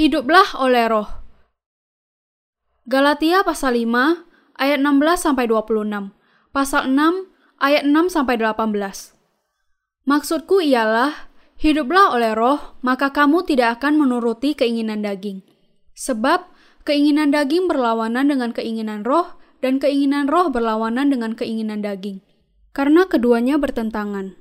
[0.00, 1.04] Hiduplah oleh roh.
[2.88, 4.24] Galatia pasal 5
[4.56, 6.16] ayat 16 sampai 26.
[6.56, 7.28] Pasal 6
[7.60, 9.12] ayat 6 sampai 18.
[10.08, 11.28] Maksudku ialah
[11.60, 15.44] hiduplah oleh roh, maka kamu tidak akan menuruti keinginan daging.
[15.92, 16.48] Sebab
[16.88, 22.24] keinginan daging berlawanan dengan keinginan roh dan keinginan roh berlawanan dengan keinginan daging.
[22.72, 24.32] Karena keduanya bertentangan.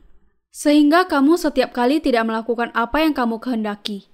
[0.55, 4.07] Sehingga kamu setiap kali tidak melakukan apa yang kamu kehendaki.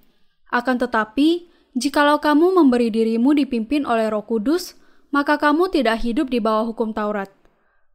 [0.55, 4.79] Akan tetapi, jikalau kamu memberi dirimu dipimpin oleh Roh Kudus,
[5.11, 7.27] maka kamu tidak hidup di bawah hukum Taurat.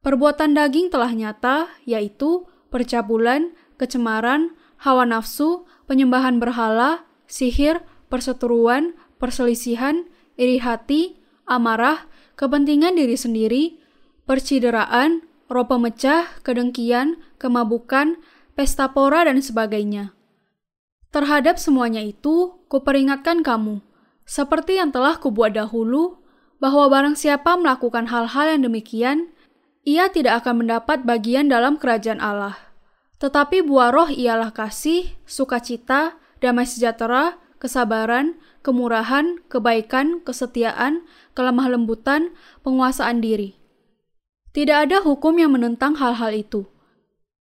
[0.05, 7.81] Perbuatan daging telah nyata, yaitu percabulan, kecemaran, hawa nafsu, penyembahan berhala, sihir,
[8.13, 10.05] perseteruan, perselisihan,
[10.37, 11.17] iri hati,
[11.49, 12.05] amarah,
[12.37, 13.65] kepentingan diri sendiri,
[14.29, 18.21] percideraan, roh pemecah, kedengkian, kemabukan,
[18.53, 20.13] pesta pora, dan sebagainya.
[21.11, 23.83] Terhadap semuanya itu, kuperingatkan kamu,
[24.23, 26.23] seperti yang telah kubuat dahulu,
[26.63, 29.35] bahwa barang siapa melakukan hal-hal yang demikian,
[29.83, 32.55] ia tidak akan mendapat bagian dalam kerajaan Allah.
[33.19, 43.19] Tetapi buah roh ialah kasih, sukacita, damai sejahtera, kesabaran, kemurahan, kebaikan, kesetiaan, kelemah lembutan, penguasaan
[43.19, 43.59] diri.
[44.55, 46.71] Tidak ada hukum yang menentang hal-hal itu.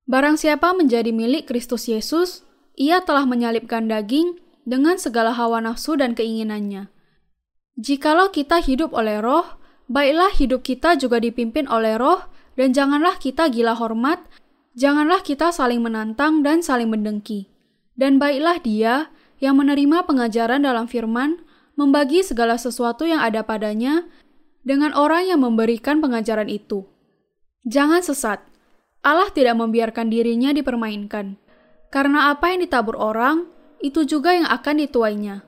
[0.09, 2.48] Barang siapa menjadi milik Kristus Yesus,
[2.79, 6.87] ia telah menyalibkan daging dengan segala hawa nafsu dan keinginannya.
[7.75, 9.59] Jikalau kita hidup oleh roh,
[9.91, 12.23] baiklah hidup kita juga dipimpin oleh roh,
[12.55, 14.23] dan janganlah kita gila hormat,
[14.79, 17.51] janganlah kita saling menantang dan saling mendengki.
[17.99, 19.11] Dan baiklah dia
[19.43, 21.43] yang menerima pengajaran dalam firman,
[21.75, 24.07] membagi segala sesuatu yang ada padanya
[24.63, 26.83] dengan orang yang memberikan pengajaran itu.
[27.63, 28.43] Jangan sesat,
[29.03, 31.39] Allah tidak membiarkan dirinya dipermainkan.
[31.89, 33.49] Karena apa yang ditabur orang,
[33.81, 35.41] itu juga yang akan dituainya.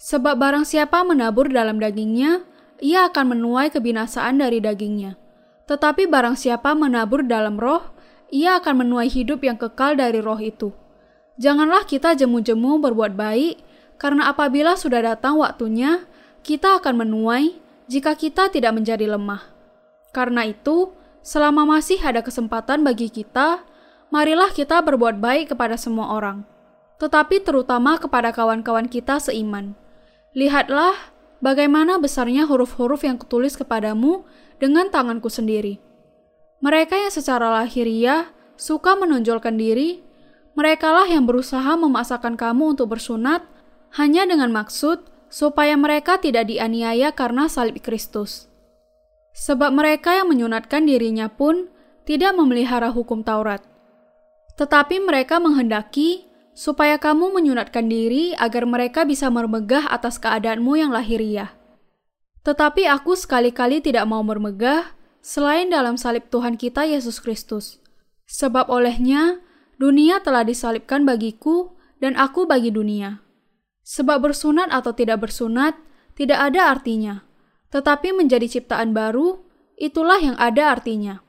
[0.00, 2.48] Sebab barang siapa menabur dalam dagingnya,
[2.80, 5.20] ia akan menuai kebinasaan dari dagingnya.
[5.68, 7.92] Tetapi barang siapa menabur dalam roh,
[8.32, 10.72] ia akan menuai hidup yang kekal dari roh itu.
[11.36, 13.60] Janganlah kita jemu-jemu berbuat baik,
[14.00, 16.08] karena apabila sudah datang waktunya,
[16.40, 19.44] kita akan menuai jika kita tidak menjadi lemah.
[20.16, 23.60] Karena itu, selama masih ada kesempatan bagi kita,
[24.10, 26.44] marilah kita berbuat baik kepada semua orang,
[26.98, 29.78] tetapi terutama kepada kawan-kawan kita seiman.
[30.36, 30.94] Lihatlah
[31.42, 34.22] bagaimana besarnya huruf-huruf yang kutulis kepadamu
[34.60, 35.80] dengan tanganku sendiri.
[36.60, 38.28] Mereka yang secara lahiriah
[38.60, 40.04] suka menonjolkan diri,
[40.52, 43.48] merekalah yang berusaha memaksakan kamu untuk bersunat
[43.96, 48.50] hanya dengan maksud supaya mereka tidak dianiaya karena salib Kristus.
[49.32, 51.70] Sebab mereka yang menyunatkan dirinya pun
[52.04, 53.69] tidak memelihara hukum Taurat.
[54.58, 61.54] Tetapi mereka menghendaki supaya kamu menyunatkan diri agar mereka bisa bermegah atas keadaanmu yang lahiriah.
[62.42, 67.80] Tetapi aku sekali-kali tidak mau bermegah selain dalam salib Tuhan kita Yesus Kristus.
[68.30, 69.42] Sebab olehnya,
[69.76, 73.20] dunia telah disalibkan bagiku dan aku bagi dunia.
[73.84, 75.76] Sebab bersunat atau tidak bersunat
[76.14, 77.24] tidak ada artinya,
[77.72, 79.40] tetapi menjadi ciptaan baru,
[79.80, 81.24] itulah yang ada artinya.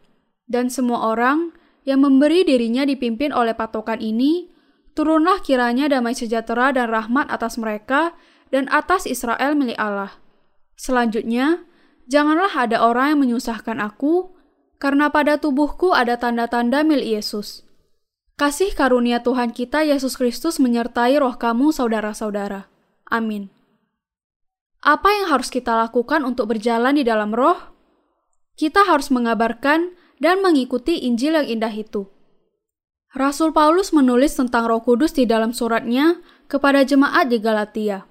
[0.52, 1.56] Dan semua orang
[1.88, 4.52] yang memberi dirinya dipimpin oleh patokan ini
[4.92, 8.12] Turunlah kiranya damai sejahtera dan rahmat atas mereka
[8.52, 10.20] dan atas Israel milik Allah.
[10.76, 11.64] Selanjutnya,
[12.12, 14.36] janganlah ada orang yang menyusahkan aku,
[14.84, 17.64] karena pada tubuhku ada tanda-tanda milik Yesus.
[18.36, 22.68] Kasih karunia Tuhan kita Yesus Kristus menyertai roh kamu saudara-saudara.
[23.08, 23.48] Amin.
[24.82, 27.56] Apa yang harus kita lakukan untuk berjalan di dalam roh?
[28.58, 32.06] Kita harus mengabarkan dan mengikuti Injil yang indah itu.
[33.12, 38.08] Rasul Paulus menulis tentang Roh Kudus di dalam suratnya kepada jemaat di Galatia.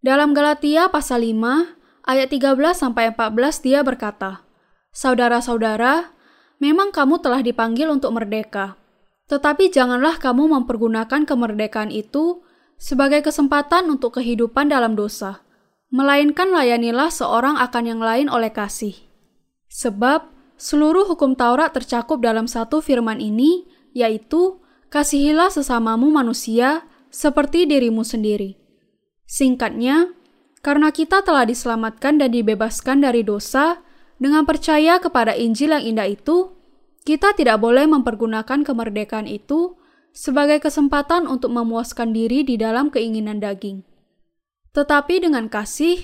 [0.00, 4.40] Dalam Galatia pasal 5 ayat 13 sampai 14 dia berkata,
[4.94, 6.16] Saudara-saudara,
[6.62, 8.80] memang kamu telah dipanggil untuk merdeka.
[9.28, 12.40] Tetapi janganlah kamu mempergunakan kemerdekaan itu
[12.80, 15.44] sebagai kesempatan untuk kehidupan dalam dosa,
[15.92, 18.96] melainkan layanilah seorang akan yang lain oleh kasih.
[19.70, 20.28] Sebab
[20.62, 24.62] seluruh hukum Taurat tercakup dalam satu firman ini, yaitu
[24.94, 28.62] kasihilah sesamamu manusia seperti dirimu sendiri.
[29.26, 30.14] Singkatnya,
[30.62, 33.82] karena kita telah diselamatkan dan dibebaskan dari dosa
[34.22, 36.54] dengan percaya kepada Injil yang indah itu,
[37.02, 39.74] kita tidak boleh mempergunakan kemerdekaan itu
[40.14, 43.82] sebagai kesempatan untuk memuaskan diri di dalam keinginan daging.
[44.70, 45.98] Tetapi dengan kasih,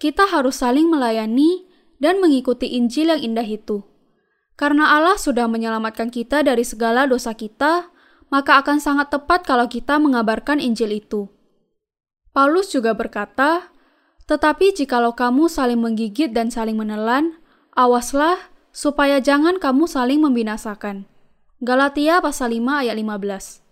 [0.00, 1.68] kita harus saling melayani
[2.00, 3.87] dan mengikuti Injil yang indah itu.
[4.58, 7.94] Karena Allah sudah menyelamatkan kita dari segala dosa kita,
[8.26, 11.30] maka akan sangat tepat kalau kita mengabarkan Injil itu.
[12.34, 13.70] Paulus juga berkata,
[14.26, 17.38] "Tetapi jikalau kamu saling menggigit dan saling menelan,
[17.78, 21.06] awaslah supaya jangan kamu saling membinasakan."
[21.62, 23.62] Galatia pasal 5 ayat 15.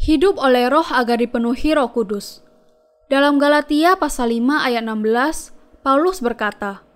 [0.00, 2.40] Hidup oleh roh agar dipenuhi roh kudus.
[3.12, 5.52] Dalam Galatia pasal 5 ayat 16,
[5.84, 6.89] Paulus berkata,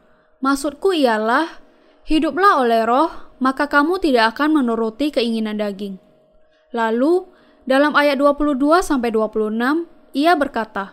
[0.44, 1.64] Maksudku ialah,
[2.04, 3.08] hiduplah oleh roh,
[3.40, 5.96] maka kamu tidak akan menuruti keinginan daging.
[6.76, 7.24] Lalu,
[7.64, 10.92] dalam ayat 22 sampai 26, ia berkata,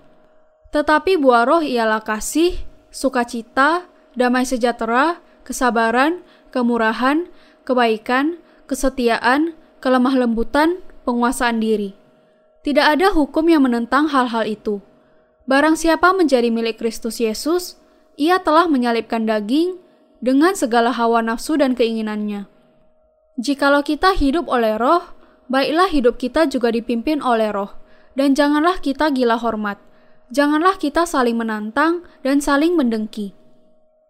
[0.71, 2.63] "Tetapi buah roh ialah kasih,
[2.95, 6.23] sukacita, damai sejahtera, kesabaran,
[6.55, 7.27] kemurahan,
[7.67, 8.39] kebaikan,
[8.71, 9.51] kesetiaan,
[9.83, 11.91] kelemah lembutan, penguasaan diri."
[12.63, 14.79] Tidak ada hukum yang menentang hal-hal itu.
[15.43, 17.80] Barang siapa menjadi milik Kristus Yesus,
[18.19, 19.79] ia telah menyalibkan daging
[20.21, 22.45] dengan segala hawa nafsu dan keinginannya.
[23.41, 25.01] Jikalau kita hidup oleh roh,
[25.49, 27.73] baiklah hidup kita juga dipimpin oleh roh.
[28.11, 29.79] Dan janganlah kita gila hormat.
[30.31, 33.31] Janganlah kita saling menantang dan saling mendengki.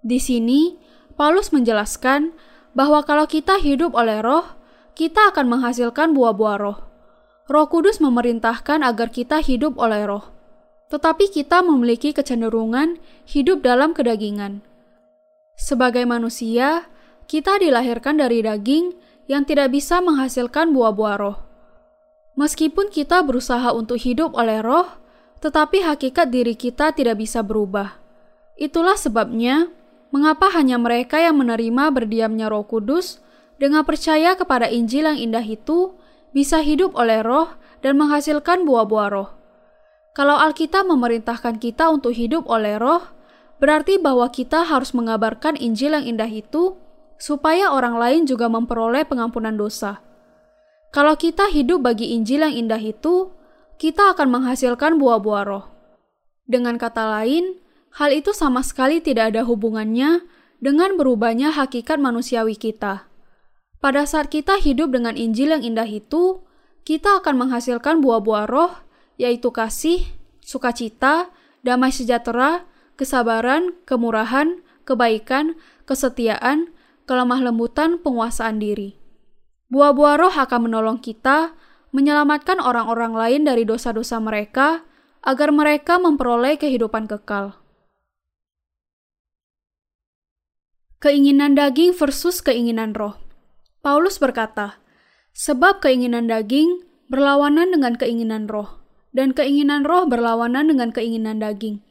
[0.02, 0.78] Di sini,
[1.14, 2.34] Paulus menjelaskan
[2.74, 4.58] bahwa kalau kita hidup oleh roh,
[4.98, 6.78] kita akan menghasilkan buah-buah roh.
[7.46, 10.41] Roh Kudus memerintahkan agar kita hidup oleh roh.
[10.92, 14.60] Tetapi kita memiliki kecenderungan hidup dalam kedagingan.
[15.56, 16.92] Sebagai manusia,
[17.32, 18.92] kita dilahirkan dari daging
[19.32, 21.38] yang tidak bisa menghasilkan buah-buah roh.
[22.36, 24.88] Meskipun kita berusaha untuk hidup oleh roh,
[25.40, 27.98] tetapi hakikat diri kita tidak bisa berubah.
[28.60, 29.74] Itulah sebabnya
[30.14, 33.18] mengapa hanya mereka yang menerima berdiamnya Roh Kudus
[33.58, 35.98] dengan percaya kepada Injil yang indah itu
[36.30, 37.52] bisa hidup oleh roh
[37.82, 39.41] dan menghasilkan buah-buah roh.
[40.12, 43.00] Kalau Alkitab memerintahkan kita untuk hidup oleh roh,
[43.64, 46.76] berarti bahwa kita harus mengabarkan Injil yang indah itu
[47.16, 50.04] supaya orang lain juga memperoleh pengampunan dosa.
[50.92, 53.32] Kalau kita hidup bagi Injil yang indah itu,
[53.80, 55.66] kita akan menghasilkan buah-buah roh.
[56.44, 57.56] Dengan kata lain,
[57.96, 60.28] hal itu sama sekali tidak ada hubungannya
[60.60, 63.08] dengan berubahnya hakikat manusiawi kita.
[63.80, 66.44] Pada saat kita hidup dengan Injil yang indah itu,
[66.84, 68.76] kita akan menghasilkan buah-buah roh,
[69.22, 70.02] yaitu kasih,
[70.42, 71.30] sukacita,
[71.62, 72.66] damai sejahtera,
[72.98, 75.54] kesabaran, kemurahan, kebaikan,
[75.86, 76.74] kesetiaan,
[77.06, 78.98] kelemah lembutan, penguasaan diri.
[79.70, 81.54] Buah-buah roh akan menolong kita
[81.94, 84.82] menyelamatkan orang-orang lain dari dosa-dosa mereka
[85.22, 87.62] agar mereka memperoleh kehidupan kekal.
[90.98, 93.18] Keinginan daging versus keinginan roh.
[93.82, 94.82] Paulus berkata,
[95.34, 98.81] "Sebab keinginan daging berlawanan dengan keinginan roh,
[99.12, 101.84] dan keinginan roh berlawanan dengan keinginan daging.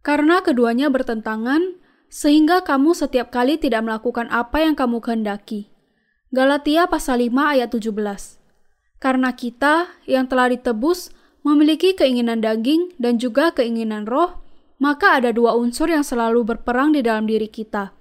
[0.00, 1.78] Karena keduanya bertentangan,
[2.10, 5.70] sehingga kamu setiap kali tidak melakukan apa yang kamu kehendaki."
[6.30, 8.38] Galatia pasal 5 ayat 17.
[9.02, 14.44] Karena kita yang telah ditebus memiliki keinginan daging dan juga keinginan roh,
[14.76, 17.96] maka ada dua unsur yang selalu berperang di dalam diri kita.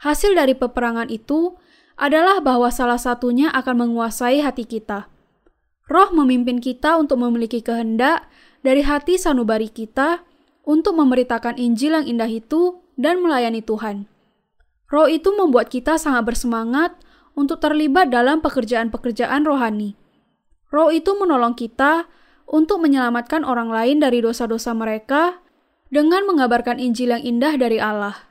[0.00, 1.54] Hasil dari peperangan itu
[2.00, 5.11] adalah bahwa salah satunya akan menguasai hati kita.
[5.90, 8.26] Roh memimpin kita untuk memiliki kehendak
[8.62, 10.22] dari hati sanubari kita
[10.62, 14.06] untuk memberitakan Injil yang indah itu dan melayani Tuhan.
[14.86, 16.94] Roh itu membuat kita sangat bersemangat
[17.32, 19.98] untuk terlibat dalam pekerjaan-pekerjaan rohani.
[20.70, 22.06] Roh itu menolong kita
[22.44, 25.40] untuk menyelamatkan orang lain dari dosa-dosa mereka
[25.88, 28.28] dengan mengabarkan Injil yang indah dari Allah.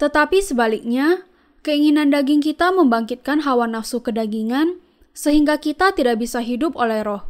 [0.00, 1.28] Tetapi sebaliknya,
[1.60, 4.80] Keinginan daging kita membangkitkan hawa nafsu kedagingan,
[5.20, 7.28] sehingga kita tidak bisa hidup oleh roh.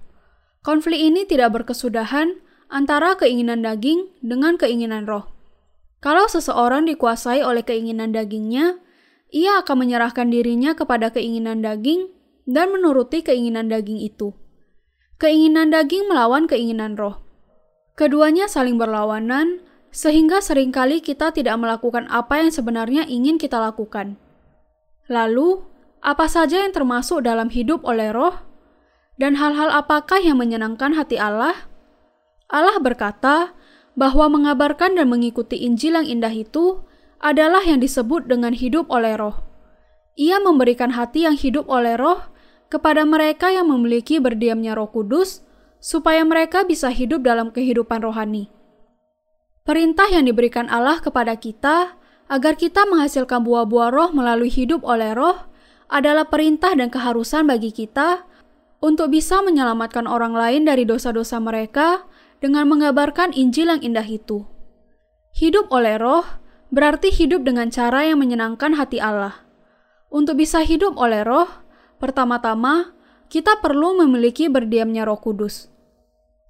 [0.62, 2.38] Konflik ini tidak berkesudahan
[2.70, 5.26] antara keinginan daging dengan keinginan roh.
[5.98, 8.78] Kalau seseorang dikuasai oleh keinginan dagingnya,
[9.34, 12.14] ia akan menyerahkan dirinya kepada keinginan daging
[12.46, 14.38] dan menuruti keinginan daging itu.
[15.18, 17.18] Keinginan daging melawan keinginan roh.
[17.98, 24.14] Keduanya saling berlawanan, sehingga sering kali kita tidak melakukan apa yang sebenarnya ingin kita lakukan.
[25.10, 25.66] Lalu,
[26.00, 28.40] apa saja yang termasuk dalam hidup oleh roh?
[29.20, 31.68] Dan hal-hal apakah yang menyenangkan hati Allah?
[32.48, 33.52] Allah berkata
[33.92, 36.80] bahwa mengabarkan dan mengikuti Injil yang indah itu
[37.20, 39.44] adalah yang disebut dengan hidup oleh roh.
[40.16, 42.32] Ia memberikan hati yang hidup oleh roh
[42.72, 45.44] kepada mereka yang memiliki berdiamnya roh kudus,
[45.80, 48.48] supaya mereka bisa hidup dalam kehidupan rohani.
[49.68, 55.49] Perintah yang diberikan Allah kepada kita agar kita menghasilkan buah-buah roh melalui hidup oleh roh
[55.90, 58.24] adalah perintah dan keharusan bagi kita
[58.80, 62.06] untuk bisa menyelamatkan orang lain dari dosa-dosa mereka
[62.40, 64.48] dengan mengabarkan Injil yang indah itu.
[65.36, 66.24] Hidup oleh roh
[66.72, 69.44] berarti hidup dengan cara yang menyenangkan hati Allah.
[70.10, 71.46] Untuk bisa hidup oleh roh,
[72.00, 72.94] pertama-tama
[73.30, 75.70] kita perlu memiliki berdiamnya roh kudus.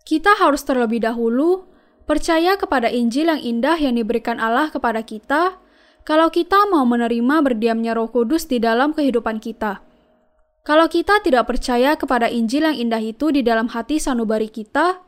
[0.04, 1.68] Kita harus terlebih dahulu
[2.09, 5.61] percaya kepada Injil yang indah yang diberikan Allah kepada kita,
[6.04, 9.85] kalau kita mau menerima berdiamnya Roh Kudus di dalam kehidupan kita.
[10.61, 15.00] Kalau kita tidak percaya kepada Injil yang indah itu di dalam hati sanubari kita,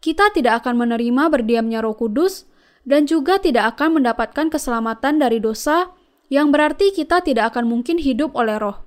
[0.00, 2.48] kita tidak akan menerima berdiamnya Roh Kudus
[2.84, 5.92] dan juga tidak akan mendapatkan keselamatan dari dosa,
[6.28, 8.80] yang berarti kita tidak akan mungkin hidup oleh Roh.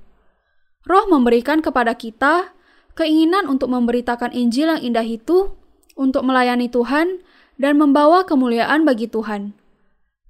[0.85, 2.53] Roh memberikan kepada kita
[2.97, 5.53] keinginan untuk memberitakan Injil yang indah itu,
[5.93, 7.21] untuk melayani Tuhan,
[7.57, 9.53] dan membawa kemuliaan bagi Tuhan.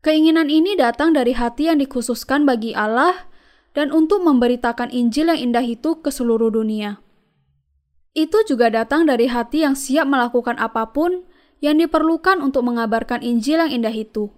[0.08, 3.28] Keinginan ini datang dari hati yang dikhususkan bagi Allah
[3.76, 7.04] dan untuk memberitakan Injil yang indah itu ke seluruh dunia.
[8.16, 11.28] Itu juga datang dari hati yang siap melakukan apa pun
[11.60, 14.32] yang diperlukan untuk mengabarkan Injil yang indah itu.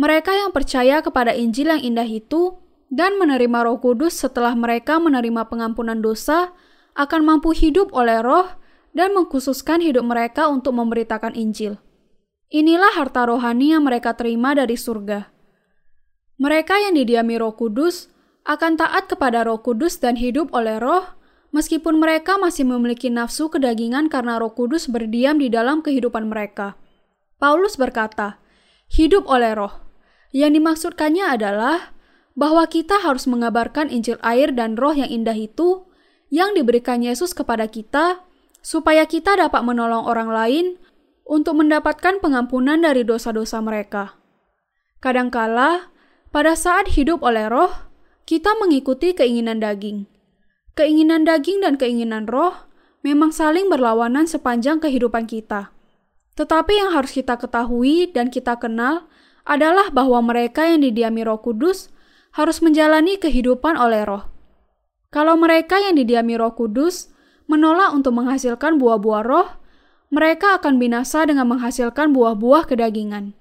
[0.00, 2.56] Mereka yang percaya kepada Injil yang indah itu
[2.88, 6.56] dan menerima Roh Kudus setelah mereka menerima pengampunan dosa
[6.96, 8.48] akan mampu hidup oleh Roh
[8.96, 11.76] dan mengkhususkan hidup mereka untuk memberitakan Injil.
[12.50, 15.30] Inilah harta rohani yang mereka terima dari surga.
[16.42, 18.10] Mereka yang didiami Roh Kudus
[18.42, 21.14] akan taat kepada Roh Kudus dan hidup oleh Roh,
[21.54, 26.74] meskipun mereka masih memiliki nafsu kedagingan karena Roh Kudus berdiam di dalam kehidupan mereka.
[27.38, 28.42] Paulus berkata,
[28.90, 29.86] "Hidup oleh Roh."
[30.34, 31.94] Yang dimaksudkannya adalah
[32.34, 35.86] bahwa kita harus mengabarkan Injil air dan Roh yang indah itu
[36.34, 38.26] yang diberikan Yesus kepada kita,
[38.58, 40.66] supaya kita dapat menolong orang lain
[41.30, 44.18] untuk mendapatkan pengampunan dari dosa-dosa mereka.
[44.98, 45.94] Kadangkala,
[46.34, 47.70] pada saat hidup oleh Roh,
[48.26, 50.10] kita mengikuti keinginan daging.
[50.74, 52.54] Keinginan daging dan keinginan roh
[53.02, 55.74] memang saling berlawanan sepanjang kehidupan kita.
[56.38, 59.10] Tetapi yang harus kita ketahui dan kita kenal
[59.44, 61.90] adalah bahwa mereka yang didiami Roh Kudus
[62.32, 64.30] harus menjalani kehidupan oleh roh.
[65.10, 67.10] Kalau mereka yang didiami Roh Kudus
[67.50, 69.48] menolak untuk menghasilkan buah-buah roh,
[70.10, 73.32] mereka akan binasa dengan menghasilkan buah-buah kedagingan.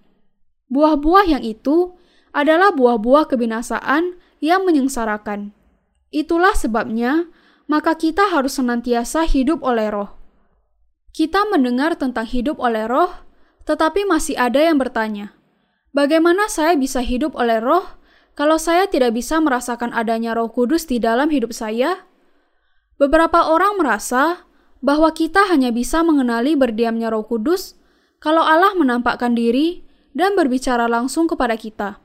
[0.70, 1.98] Buah-buah yang itu
[2.30, 5.52] adalah buah-buah kebinasaan yang menyengsarakan.
[6.14, 7.26] Itulah sebabnya,
[7.66, 10.14] maka kita harus senantiasa hidup oleh roh.
[11.10, 13.10] Kita mendengar tentang hidup oleh roh,
[13.66, 15.34] tetapi masih ada yang bertanya,
[15.94, 17.98] bagaimana saya bisa hidup oleh roh
[18.38, 22.06] kalau saya tidak bisa merasakan adanya roh kudus di dalam hidup saya?
[23.02, 24.49] Beberapa orang merasa
[24.80, 27.76] bahwa kita hanya bisa mengenali berdiamnya roh kudus
[28.24, 29.84] kalau Allah menampakkan diri
[30.16, 32.00] dan berbicara langsung kepada kita.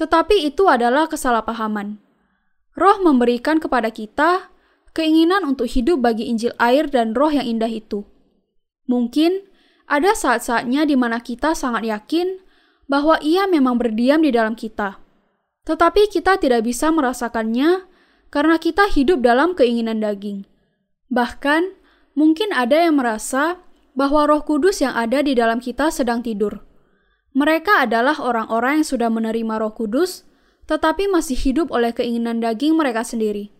[0.00, 2.00] Tetapi itu adalah kesalahpahaman.
[2.78, 4.52] Roh memberikan kepada kita
[4.94, 8.06] keinginan untuk hidup bagi Injil air dan roh yang indah itu.
[8.88, 9.44] Mungkin
[9.88, 12.40] ada saat-saatnya di mana kita sangat yakin
[12.88, 15.00] bahwa ia memang berdiam di dalam kita.
[15.68, 17.84] Tetapi kita tidak bisa merasakannya
[18.32, 20.48] karena kita hidup dalam keinginan daging.
[21.12, 21.77] Bahkan,
[22.18, 23.62] mungkin ada yang merasa
[23.94, 26.66] bahwa roh kudus yang ada di dalam kita sedang tidur.
[27.38, 30.26] Mereka adalah orang-orang yang sudah menerima Roh Kudus,
[30.66, 33.54] tetapi masih hidup oleh keinginan daging mereka sendiri.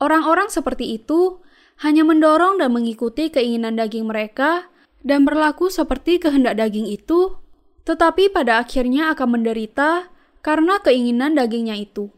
[0.00, 1.44] Orang-orang seperti itu
[1.84, 4.72] hanya mendorong dan mengikuti keinginan daging mereka
[5.04, 7.36] dan berlaku seperti kehendak daging itu,
[7.84, 10.08] tetapi pada akhirnya akan menderita
[10.40, 12.08] karena keinginan dagingnya itu.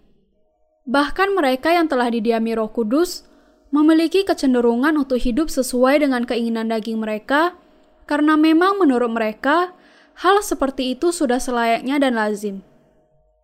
[0.87, 3.27] Bahkan mereka yang telah didiami Roh Kudus
[3.75, 7.59] memiliki kecenderungan untuk hidup sesuai dengan keinginan daging mereka,
[8.07, 9.75] karena memang menurut mereka
[10.23, 12.63] hal seperti itu sudah selayaknya dan lazim.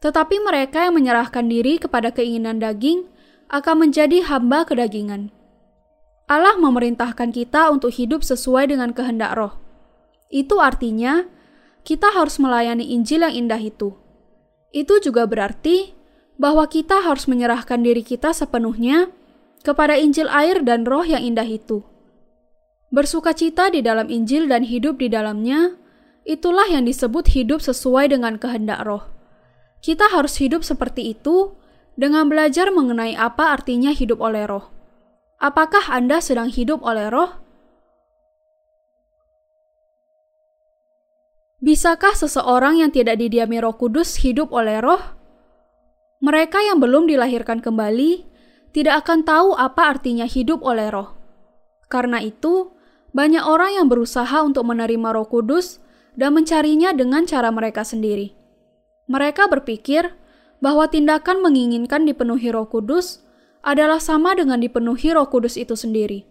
[0.03, 3.07] Tetapi mereka yang menyerahkan diri kepada keinginan daging
[3.53, 5.31] akan menjadi hamba kedagingan.
[6.27, 9.61] Allah memerintahkan kita untuk hidup sesuai dengan kehendak roh.
[10.33, 11.29] Itu artinya,
[11.85, 13.93] kita harus melayani Injil yang indah itu.
[14.73, 15.93] Itu juga berarti
[16.41, 19.13] bahwa kita harus menyerahkan diri kita sepenuhnya
[19.63, 21.87] kepada Injil air dan roh yang indah itu.
[22.93, 25.81] Bersukacita di dalam Injil dan hidup di dalamnya
[26.23, 29.11] Itulah yang disebut hidup sesuai dengan kehendak roh.
[29.83, 31.59] Kita harus hidup seperti itu
[31.99, 34.71] dengan belajar mengenai apa artinya hidup oleh roh.
[35.43, 37.43] Apakah Anda sedang hidup oleh roh?
[41.59, 45.03] Bisakah seseorang yang tidak didiami roh kudus hidup oleh roh?
[46.23, 48.31] Mereka yang belum dilahirkan kembali
[48.73, 51.13] tidak akan tahu apa artinya hidup oleh roh.
[51.93, 52.73] Karena itu,
[53.13, 55.81] banyak orang yang berusaha untuk menerima roh kudus
[56.17, 58.37] dan mencarinya dengan cara mereka sendiri.
[59.09, 60.13] Mereka berpikir
[60.63, 63.21] bahwa tindakan menginginkan dipenuhi Roh Kudus
[63.67, 66.23] adalah sama dengan dipenuhi Roh Kudus itu sendiri.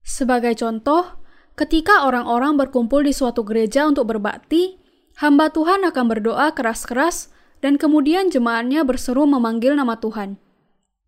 [0.00, 1.20] Sebagai contoh,
[1.52, 4.80] ketika orang-orang berkumpul di suatu gereja untuk berbakti,
[5.20, 7.28] hamba Tuhan akan berdoa keras-keras
[7.60, 10.40] dan kemudian jemaatnya berseru memanggil nama Tuhan.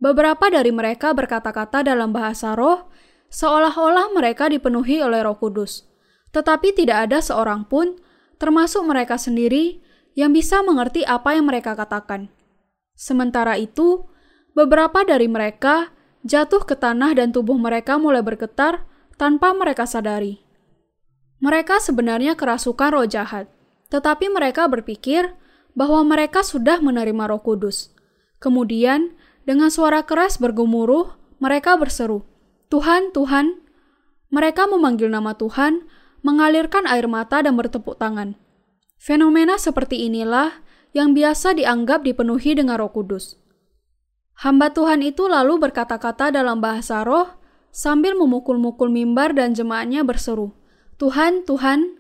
[0.01, 2.89] Beberapa dari mereka berkata-kata dalam bahasa roh,
[3.29, 5.85] seolah-olah mereka dipenuhi oleh Roh Kudus,
[6.33, 8.01] tetapi tidak ada seorang pun,
[8.41, 9.85] termasuk mereka sendiri,
[10.17, 12.33] yang bisa mengerti apa yang mereka katakan.
[12.97, 14.09] Sementara itu,
[14.57, 15.93] beberapa dari mereka
[16.25, 18.89] jatuh ke tanah dan tubuh mereka mulai bergetar
[19.21, 20.41] tanpa mereka sadari.
[21.45, 23.49] Mereka sebenarnya kerasukan roh jahat,
[23.93, 25.37] tetapi mereka berpikir
[25.73, 27.93] bahwa mereka sudah menerima Roh Kudus.
[28.41, 29.17] Kemudian,
[29.51, 32.23] dengan suara keras bergemuruh, mereka berseru,
[32.71, 33.59] "Tuhan, Tuhan!"
[34.31, 35.91] Mereka memanggil nama Tuhan,
[36.23, 38.39] mengalirkan air mata dan bertepuk tangan.
[38.95, 40.63] Fenomena seperti inilah
[40.95, 43.43] yang biasa dianggap dipenuhi dengan Roh Kudus.
[44.39, 47.27] Hamba Tuhan itu lalu berkata-kata dalam bahasa roh
[47.75, 50.55] sambil memukul-mukul mimbar dan jemaatnya berseru,
[51.03, 51.99] Tuhan, Tuhan,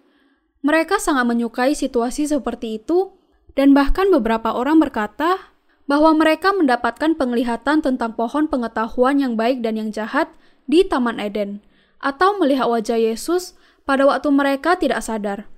[0.63, 3.19] mereka sangat menyukai situasi seperti itu,
[3.59, 5.51] dan bahkan beberapa orang berkata
[5.91, 10.31] bahwa mereka mendapatkan penglihatan tentang pohon pengetahuan yang baik dan yang jahat
[10.71, 11.67] di Taman Eden,
[11.99, 15.51] atau melihat wajah Yesus pada waktu mereka tidak sadar.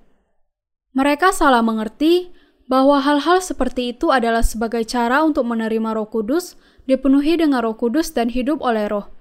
[0.97, 2.33] Mereka salah mengerti
[2.65, 6.57] bahwa hal-hal seperti itu adalah sebagai cara untuk menerima Roh Kudus,
[6.89, 9.13] dipenuhi dengan Roh Kudus, dan hidup oleh Roh.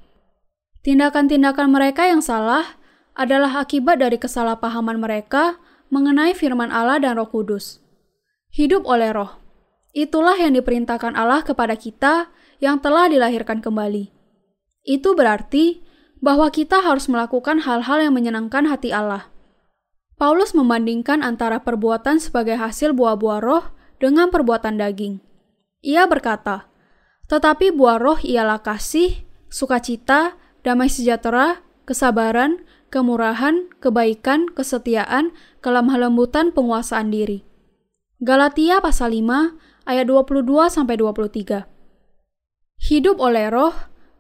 [0.87, 2.79] Tindakan-tindakan mereka yang salah
[3.19, 5.59] adalah akibat dari kesalahpahaman mereka
[5.91, 7.83] mengenai firman Allah dan Roh Kudus.
[8.55, 9.40] Hidup oleh Roh.
[9.91, 12.31] Itulah yang diperintahkan Allah kepada kita
[12.63, 14.11] yang telah dilahirkan kembali.
[14.87, 15.83] Itu berarti
[16.23, 19.27] bahwa kita harus melakukan hal-hal yang menyenangkan hati Allah.
[20.15, 23.65] Paulus membandingkan antara perbuatan sebagai hasil buah-buah roh
[23.97, 25.17] dengan perbuatan daging.
[25.81, 26.69] Ia berkata,
[27.25, 32.61] "Tetapi buah roh ialah kasih, sukacita, damai sejahtera, kesabaran,
[32.93, 35.33] kemurahan, kebaikan, kesetiaan,
[35.63, 37.47] kelemah lembutan, penguasaan diri.
[38.21, 41.65] Galatia pasal 5 ayat 22 sampai 23.
[42.81, 43.73] Hidup oleh roh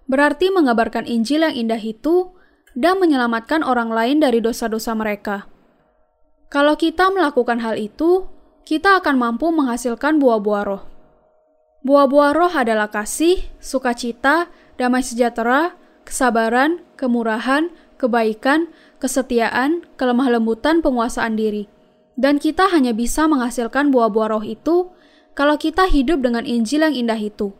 [0.05, 2.35] berarti mengabarkan Injil yang indah itu
[2.77, 5.49] dan menyelamatkan orang lain dari dosa-dosa mereka.
[6.51, 8.27] Kalau kita melakukan hal itu,
[8.67, 10.83] kita akan mampu menghasilkan buah-buah roh.
[11.81, 15.73] Buah-buah roh adalah kasih, sukacita, damai sejahtera,
[16.05, 18.69] kesabaran, kemurahan, kebaikan,
[19.01, 21.65] kesetiaan, kelemah lembutan, penguasaan diri.
[22.13, 24.93] Dan kita hanya bisa menghasilkan buah-buah roh itu
[25.31, 27.55] kalau kita hidup dengan Injil yang indah itu.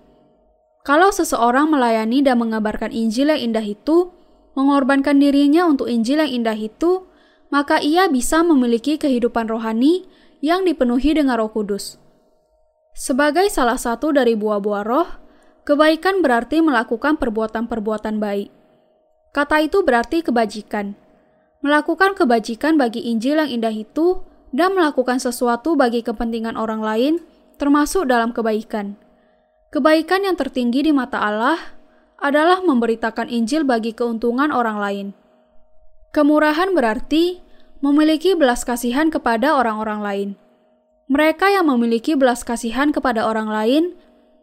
[0.81, 4.09] Kalau seseorang melayani dan mengabarkan Injil yang indah itu,
[4.57, 7.05] mengorbankan dirinya untuk Injil yang indah itu,
[7.53, 10.09] maka ia bisa memiliki kehidupan rohani
[10.41, 12.01] yang dipenuhi dengan Roh Kudus.
[12.91, 15.07] Sebagai salah satu dari buah-buah roh,
[15.63, 18.49] kebaikan berarti melakukan perbuatan-perbuatan baik.
[19.31, 20.97] Kata itu berarti kebajikan.
[21.61, 27.13] Melakukan kebajikan bagi Injil yang indah itu dan melakukan sesuatu bagi kepentingan orang lain
[27.59, 28.95] termasuk dalam kebaikan.
[29.71, 31.55] Kebaikan yang tertinggi di mata Allah
[32.21, 35.07] adalah memberitakan Injil bagi keuntungan orang lain.
[36.11, 37.39] Kemurahan berarti
[37.81, 40.29] memiliki belas kasihan kepada orang-orang lain.
[41.09, 43.83] Mereka yang memiliki belas kasihan kepada orang lain,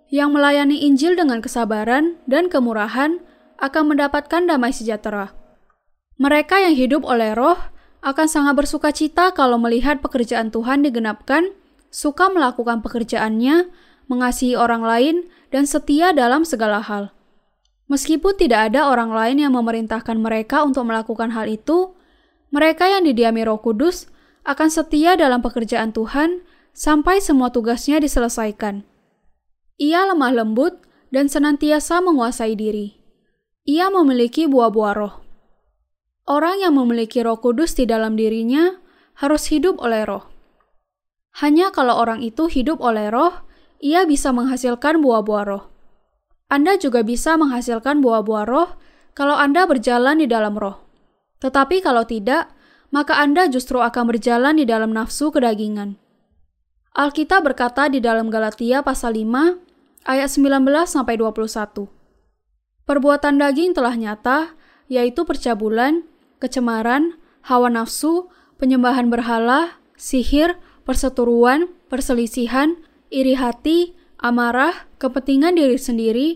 [0.09, 3.21] yang melayani Injil dengan kesabaran dan kemurahan,
[3.61, 5.33] akan mendapatkan damai sejahtera.
[6.19, 7.57] Mereka yang hidup oleh roh
[8.03, 11.53] akan sangat bersuka cita kalau melihat pekerjaan Tuhan digenapkan,
[11.89, 13.71] suka melakukan pekerjaannya,
[14.09, 15.17] mengasihi orang lain,
[15.49, 17.13] dan setia dalam segala hal.
[17.89, 21.97] Meskipun tidak ada orang lain yang memerintahkan mereka untuk melakukan hal itu,
[22.53, 24.09] mereka yang didiami Roh Kudus
[24.45, 26.45] akan setia dalam pekerjaan Tuhan
[26.77, 28.85] sampai semua tugasnya diselesaikan.
[29.81, 32.99] Ia lemah lembut dan senantiasa menguasai diri
[33.69, 35.15] ia memiliki buah-buah roh.
[36.25, 38.81] Orang yang memiliki roh kudus di dalam dirinya
[39.21, 40.25] harus hidup oleh roh.
[41.39, 43.47] Hanya kalau orang itu hidup oleh roh,
[43.79, 45.71] ia bisa menghasilkan buah-buah roh.
[46.51, 48.75] Anda juga bisa menghasilkan buah-buah roh
[49.15, 50.83] kalau Anda berjalan di dalam roh.
[51.39, 52.51] Tetapi kalau tidak,
[52.91, 55.95] maka Anda justru akan berjalan di dalam nafsu kedagingan.
[56.99, 59.63] Alkitab berkata di dalam Galatia pasal 5
[60.11, 61.87] ayat 19 sampai 21.
[62.83, 64.59] Perbuatan daging telah nyata,
[64.91, 66.03] yaitu percabulan,
[66.43, 67.15] kecemaran,
[67.47, 70.57] hawa nafsu, penyembahan berhala, sihir,
[70.89, 72.81] perseteruan, perselisihan,
[73.13, 76.29] iri hati, amarah, kepentingan diri sendiri,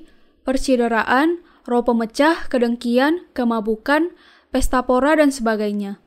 [0.44, 4.12] percideraan, roh pemecah, kedengkian, kemabukan,
[4.52, 6.04] pesta pora, dan sebagainya.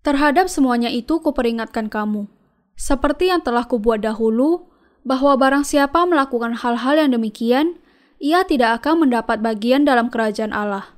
[0.00, 2.32] Terhadap semuanya itu kuperingatkan kamu,
[2.72, 4.72] seperti yang telah kubuat dahulu,
[5.04, 7.76] bahwa barang siapa melakukan hal-hal yang demikian,
[8.16, 10.96] ia tidak akan mendapat bagian dalam kerajaan Allah.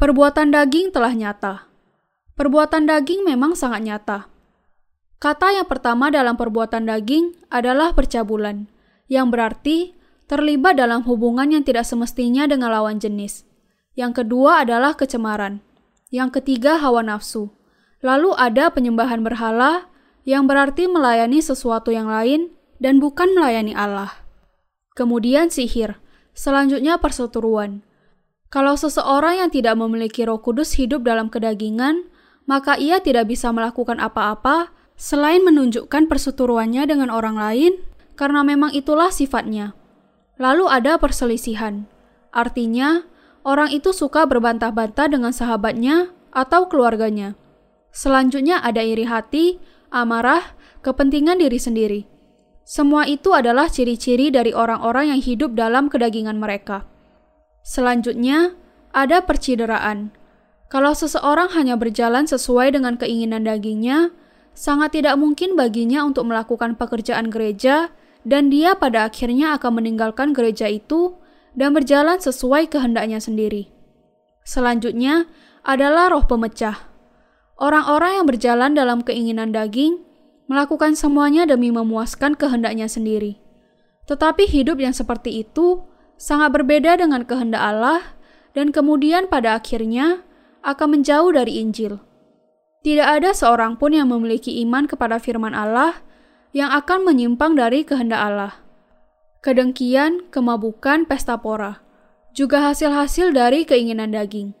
[0.00, 1.71] Perbuatan daging telah nyata.
[2.32, 4.18] Perbuatan daging memang sangat nyata.
[5.22, 8.66] Kata yang pertama dalam perbuatan daging adalah percabulan,
[9.06, 9.94] yang berarti
[10.26, 13.44] terlibat dalam hubungan yang tidak semestinya dengan lawan jenis.
[13.92, 15.60] Yang kedua adalah kecemaran.
[16.08, 17.52] Yang ketiga hawa nafsu.
[18.00, 19.86] Lalu ada penyembahan berhala
[20.24, 22.50] yang berarti melayani sesuatu yang lain
[22.82, 24.10] dan bukan melayani Allah.
[24.96, 26.00] Kemudian sihir.
[26.32, 27.84] Selanjutnya perseteruan.
[28.48, 32.08] Kalau seseorang yang tidak memiliki Roh Kudus hidup dalam kedagingan,
[32.46, 37.72] maka ia tidak bisa melakukan apa-apa selain menunjukkan perseteruannya dengan orang lain
[38.14, 39.74] karena memang itulah sifatnya.
[40.38, 41.86] Lalu ada perselisihan.
[42.32, 43.04] Artinya,
[43.44, 47.36] orang itu suka berbantah-bantah dengan sahabatnya atau keluarganya.
[47.92, 49.60] Selanjutnya ada iri hati,
[49.92, 52.00] amarah, kepentingan diri sendiri.
[52.64, 56.88] Semua itu adalah ciri-ciri dari orang-orang yang hidup dalam kedagingan mereka.
[57.62, 58.56] Selanjutnya,
[58.96, 60.14] ada percideraan.
[60.72, 64.08] Kalau seseorang hanya berjalan sesuai dengan keinginan dagingnya,
[64.56, 67.92] sangat tidak mungkin baginya untuk melakukan pekerjaan gereja,
[68.24, 71.20] dan dia pada akhirnya akan meninggalkan gereja itu
[71.52, 73.68] dan berjalan sesuai kehendaknya sendiri.
[74.48, 75.28] Selanjutnya
[75.60, 76.88] adalah roh pemecah.
[77.60, 80.00] Orang-orang yang berjalan dalam keinginan daging
[80.48, 83.36] melakukan semuanya demi memuaskan kehendaknya sendiri.
[84.08, 85.84] Tetapi hidup yang seperti itu
[86.16, 88.16] sangat berbeda dengan kehendak Allah
[88.56, 90.24] dan kemudian pada akhirnya
[90.62, 91.98] akan menjauh dari Injil.
[92.82, 96.02] Tidak ada seorang pun yang memiliki iman kepada firman Allah
[96.50, 98.52] yang akan menyimpang dari kehendak Allah.
[99.42, 101.82] Kedengkian, kemabukan, pesta pora,
[102.34, 104.54] juga hasil-hasil dari keinginan daging.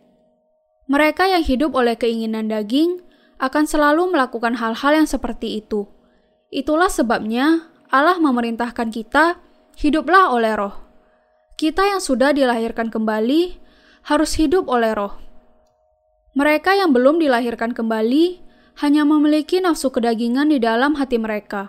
[0.90, 3.02] Mereka yang hidup oleh keinginan daging
[3.42, 5.86] akan selalu melakukan hal-hal yang seperti itu.
[6.52, 9.40] Itulah sebabnya Allah memerintahkan kita
[9.78, 10.74] hiduplah oleh roh.
[11.58, 13.58] Kita yang sudah dilahirkan kembali
[14.06, 15.18] harus hidup oleh roh.
[16.32, 18.40] Mereka yang belum dilahirkan kembali
[18.80, 21.68] hanya memiliki nafsu kedagingan di dalam hati mereka.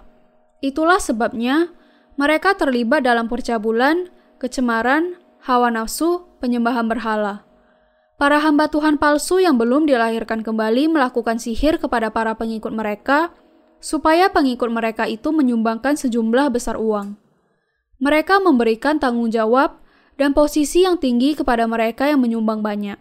[0.64, 1.68] Itulah sebabnya
[2.16, 4.08] mereka terlibat dalam percabulan,
[4.40, 7.44] kecemaran, hawa nafsu, penyembahan berhala.
[8.16, 13.36] Para hamba Tuhan palsu yang belum dilahirkan kembali melakukan sihir kepada para pengikut mereka,
[13.84, 17.20] supaya pengikut mereka itu menyumbangkan sejumlah besar uang.
[18.00, 19.84] Mereka memberikan tanggung jawab
[20.16, 22.96] dan posisi yang tinggi kepada mereka yang menyumbang banyak.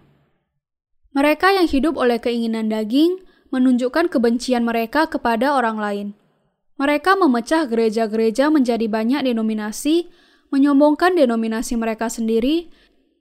[1.13, 3.21] Mereka yang hidup oleh keinginan daging
[3.53, 6.09] menunjukkan kebencian mereka kepada orang lain.
[6.81, 10.09] Mereka memecah gereja-gereja menjadi banyak denominasi,
[10.49, 12.73] menyombongkan denominasi mereka sendiri,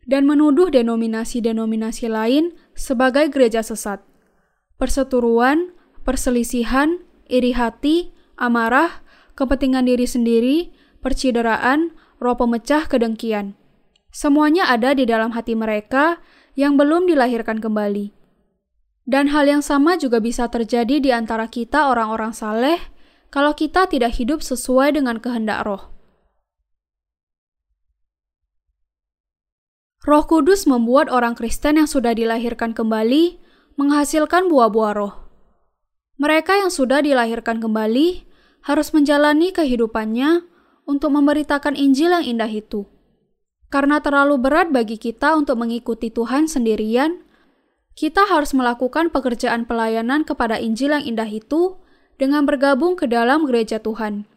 [0.07, 4.01] dan menuduh denominasi-denominasi lain sebagai gereja sesat.
[4.79, 5.75] Perseturuan,
[6.07, 9.03] perselisihan, iri hati, amarah,
[9.37, 10.57] kepentingan diri sendiri,
[11.03, 13.53] percideraan, roh pemecah kedengkian.
[14.11, 16.19] Semuanya ada di dalam hati mereka
[16.55, 18.11] yang belum dilahirkan kembali.
[19.07, 22.79] Dan hal yang sama juga bisa terjadi di antara kita orang-orang saleh
[23.33, 25.91] kalau kita tidak hidup sesuai dengan kehendak roh.
[30.01, 33.37] Roh Kudus membuat orang Kristen yang sudah dilahirkan kembali
[33.77, 35.13] menghasilkan buah-buah roh.
[36.17, 38.25] Mereka yang sudah dilahirkan kembali
[38.65, 40.45] harus menjalani kehidupannya
[40.85, 42.85] untuk memberitakan Injil yang indah itu.
[43.71, 47.23] Karena terlalu berat bagi kita untuk mengikuti Tuhan sendirian,
[47.95, 51.79] kita harus melakukan pekerjaan pelayanan kepada Injil yang indah itu
[52.19, 54.27] dengan bergabung ke dalam gereja Tuhan.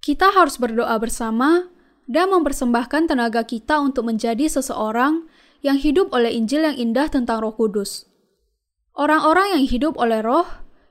[0.00, 1.68] Kita harus berdoa bersama
[2.08, 5.28] dan mempersembahkan tenaga kita untuk menjadi seseorang
[5.60, 8.08] yang hidup oleh Injil yang indah tentang Roh Kudus.
[8.96, 10.48] Orang-orang yang hidup oleh Roh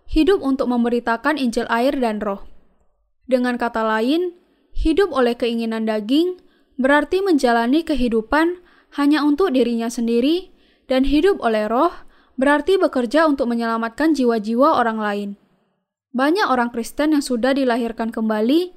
[0.08, 2.46] hidup untuk memberitakan Injil air dan Roh.
[3.28, 4.38] Dengan kata lain,
[4.72, 6.40] hidup oleh keinginan daging
[6.78, 8.62] berarti menjalani kehidupan
[8.96, 10.54] hanya untuk dirinya sendiri,
[10.88, 11.92] dan hidup oleh roh
[12.40, 15.30] berarti bekerja untuk menyelamatkan jiwa-jiwa orang lain.
[16.16, 18.72] Banyak orang Kristen yang sudah dilahirkan kembali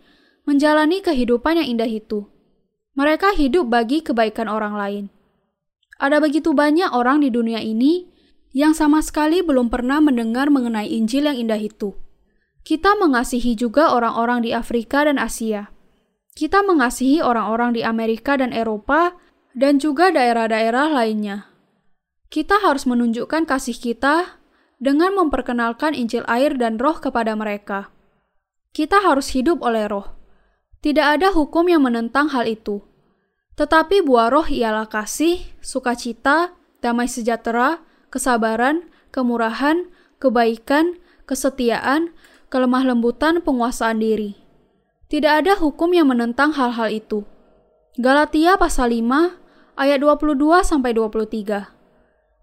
[0.48, 2.26] menjalani kehidupan yang indah itu.
[2.98, 5.04] Mereka hidup bagi kebaikan orang lain.
[6.00, 8.08] Ada begitu banyak orang di dunia ini
[8.50, 11.94] yang sama sekali belum pernah mendengar mengenai Injil yang indah itu.
[12.66, 15.70] Kita mengasihi juga orang-orang di Afrika dan Asia
[16.40, 19.12] kita mengasihi orang-orang di Amerika dan Eropa,
[19.52, 21.52] dan juga daerah-daerah lainnya.
[22.32, 24.40] Kita harus menunjukkan kasih kita
[24.80, 27.92] dengan memperkenalkan Injil air dan Roh kepada mereka.
[28.72, 30.16] Kita harus hidup oleh Roh.
[30.80, 32.80] Tidak ada hukum yang menentang hal itu.
[33.60, 40.96] Tetapi buah Roh ialah kasih, sukacita, damai sejahtera, kesabaran, kemurahan, kebaikan,
[41.28, 42.16] kesetiaan,
[42.48, 44.39] kelemah lembutan, penguasaan diri.
[45.10, 47.26] Tidak ada hukum yang menentang hal-hal itu.
[47.98, 49.34] Galatia pasal 5
[49.74, 51.66] ayat 22 sampai 23.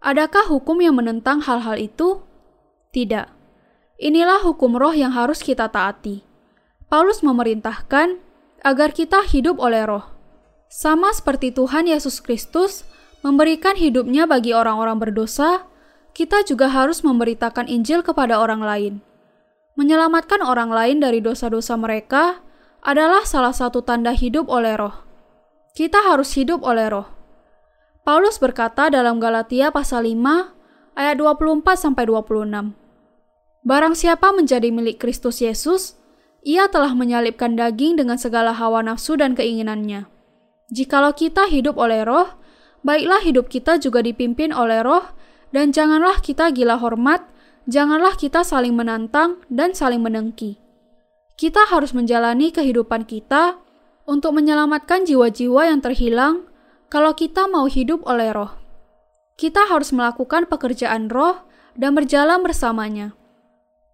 [0.04, 2.28] Adakah hukum yang menentang hal-hal itu?
[2.92, 3.32] Tidak.
[4.04, 6.28] Inilah hukum roh yang harus kita taati.
[6.92, 8.20] Paulus memerintahkan
[8.68, 10.04] agar kita hidup oleh roh.
[10.68, 12.84] Sama seperti Tuhan Yesus Kristus
[13.24, 15.64] memberikan hidupnya bagi orang-orang berdosa,
[16.12, 18.94] kita juga harus memberitakan Injil kepada orang lain.
[19.80, 22.44] Menyelamatkan orang lain dari dosa-dosa mereka
[22.88, 24.96] adalah salah satu tanda hidup oleh roh.
[25.76, 27.04] Kita harus hidup oleh roh.
[28.08, 32.72] Paulus berkata dalam Galatia pasal 5 ayat 24 sampai 26.
[33.68, 36.00] Barang siapa menjadi milik Kristus Yesus,
[36.48, 40.08] ia telah menyalibkan daging dengan segala hawa nafsu dan keinginannya.
[40.72, 42.40] Jikalau kita hidup oleh roh,
[42.88, 45.04] baiklah hidup kita juga dipimpin oleh roh,
[45.52, 47.28] dan janganlah kita gila hormat,
[47.68, 50.67] janganlah kita saling menantang dan saling mendengki.
[51.38, 53.62] Kita harus menjalani kehidupan kita
[54.10, 56.50] untuk menyelamatkan jiwa-jiwa yang terhilang
[56.90, 58.58] kalau kita mau hidup oleh roh.
[59.38, 61.46] Kita harus melakukan pekerjaan roh
[61.78, 63.14] dan berjalan bersamanya.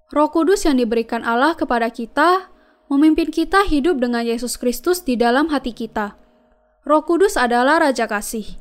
[0.07, 2.47] Roh Kudus yang diberikan Allah kepada kita
[2.87, 6.15] memimpin kita hidup dengan Yesus Kristus di dalam hati kita.
[6.87, 8.55] Roh Kudus adalah Raja Kasih.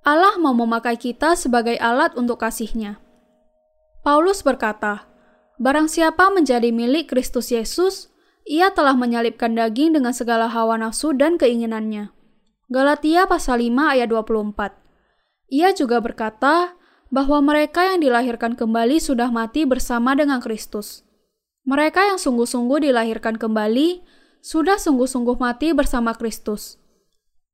[0.00, 2.98] Allah mau memakai kita sebagai alat untuk kasihnya.
[4.02, 5.11] Paulus berkata,
[5.62, 8.10] Barang siapa menjadi milik Kristus Yesus,
[8.42, 12.10] ia telah menyalibkan daging dengan segala hawa nafsu dan keinginannya.
[12.66, 14.74] Galatia pasal 5 ayat 24.
[15.54, 16.74] Ia juga berkata
[17.14, 21.06] bahwa mereka yang dilahirkan kembali sudah mati bersama dengan Kristus.
[21.62, 24.02] Mereka yang sungguh-sungguh dilahirkan kembali
[24.42, 26.82] sudah sungguh-sungguh mati bersama Kristus.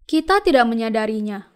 [0.09, 1.53] Kita tidak menyadarinya,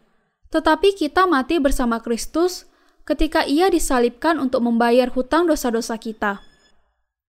[0.52, 2.68] tetapi kita mati bersama Kristus
[3.08, 6.42] ketika Ia disalibkan untuk membayar hutang dosa-dosa kita.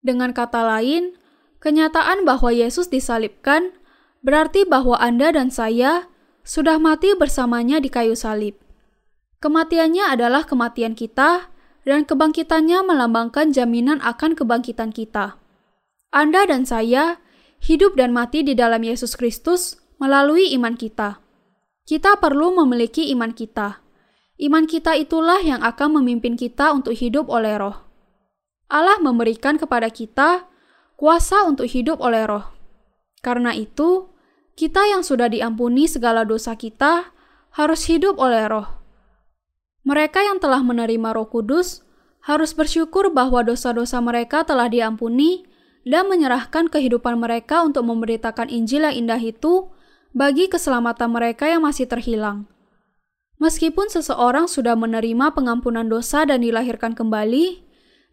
[0.04, 1.16] Dengan kata lain,
[1.58, 3.72] kenyataan bahwa Yesus disalibkan
[4.24, 6.08] berarti bahwa Anda dan saya
[6.44, 8.56] sudah mati bersamanya di kayu salib.
[9.40, 11.52] Kematiannya adalah kematian kita,
[11.84, 15.36] dan kebangkitannya melambangkan jaminan akan kebangkitan kita.
[16.08, 17.20] Anda dan saya
[17.60, 21.20] hidup dan mati di dalam Yesus Kristus melalui iman kita.
[21.84, 23.83] Kita perlu memiliki iman kita.
[24.34, 27.86] Iman kita itulah yang akan memimpin kita untuk hidup oleh roh.
[28.66, 30.50] Allah memberikan kepada kita
[30.98, 32.50] kuasa untuk hidup oleh roh.
[33.22, 34.10] Karena itu,
[34.58, 37.14] kita yang sudah diampuni segala dosa kita
[37.54, 38.66] harus hidup oleh roh.
[39.86, 41.86] Mereka yang telah menerima roh kudus
[42.24, 45.44] harus bersyukur bahwa dosa-dosa mereka telah diampuni
[45.84, 49.68] dan menyerahkan kehidupan mereka untuk memberitakan Injil yang indah itu
[50.16, 52.48] bagi keselamatan mereka yang masih terhilang.
[53.42, 57.66] Meskipun seseorang sudah menerima pengampunan dosa dan dilahirkan kembali,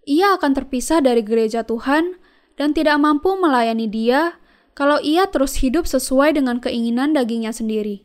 [0.09, 2.17] ia akan terpisah dari gereja Tuhan
[2.57, 4.41] dan tidak mampu melayani Dia
[4.73, 8.01] kalau ia terus hidup sesuai dengan keinginan dagingnya sendiri.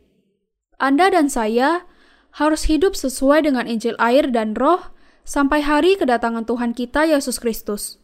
[0.77, 1.89] Anda dan saya
[2.37, 4.93] harus hidup sesuai dengan Injil air dan Roh
[5.25, 7.97] sampai hari kedatangan Tuhan kita Yesus Kristus.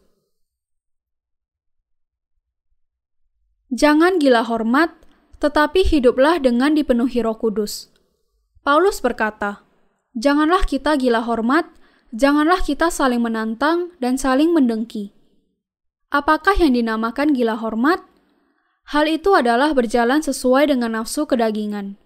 [3.68, 4.92] Jangan gila hormat,
[5.40, 7.91] tetapi hiduplah dengan dipenuhi Roh Kudus.
[8.62, 9.66] Paulus berkata,
[10.14, 11.66] "Janganlah kita gila hormat,
[12.14, 15.10] janganlah kita saling menantang dan saling mendengki."
[16.14, 18.06] Apakah yang dinamakan gila hormat?
[18.94, 21.98] Hal itu adalah berjalan sesuai dengan nafsu kedagingan.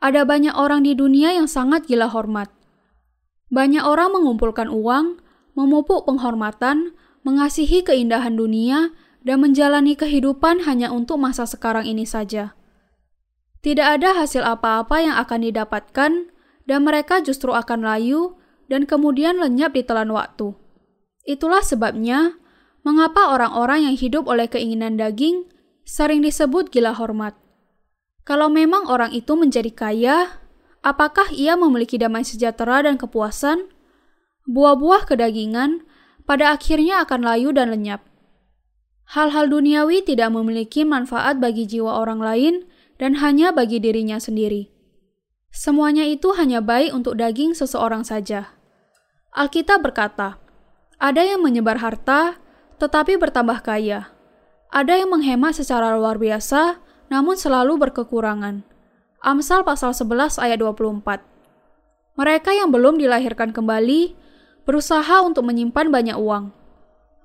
[0.00, 2.48] Ada banyak orang di dunia yang sangat gila hormat.
[3.52, 5.20] Banyak orang mengumpulkan uang,
[5.52, 12.57] memupuk penghormatan, mengasihi keindahan dunia, dan menjalani kehidupan hanya untuk masa sekarang ini saja.
[13.68, 16.32] Tidak ada hasil apa-apa yang akan didapatkan,
[16.64, 20.56] dan mereka justru akan layu dan kemudian lenyap di telan waktu.
[21.28, 22.40] Itulah sebabnya
[22.80, 25.52] mengapa orang-orang yang hidup oleh keinginan daging
[25.84, 27.36] sering disebut gila hormat.
[28.24, 30.40] Kalau memang orang itu menjadi kaya,
[30.80, 33.68] apakah ia memiliki damai sejahtera dan kepuasan?
[34.48, 35.84] Buah-buah kedagingan
[36.24, 38.00] pada akhirnya akan layu dan lenyap.
[39.12, 42.54] Hal-hal duniawi tidak memiliki manfaat bagi jiwa orang lain
[42.98, 44.68] dan hanya bagi dirinya sendiri.
[45.48, 48.52] Semuanya itu hanya baik untuk daging seseorang saja.
[49.32, 50.36] Alkitab berkata,
[51.00, 52.36] "Ada yang menyebar harta
[52.76, 54.12] tetapi bertambah kaya.
[54.68, 58.66] Ada yang menghemat secara luar biasa namun selalu berkekurangan."
[59.18, 61.26] Amsal pasal 11 ayat 24.
[62.18, 64.14] Mereka yang belum dilahirkan kembali
[64.62, 66.54] berusaha untuk menyimpan banyak uang.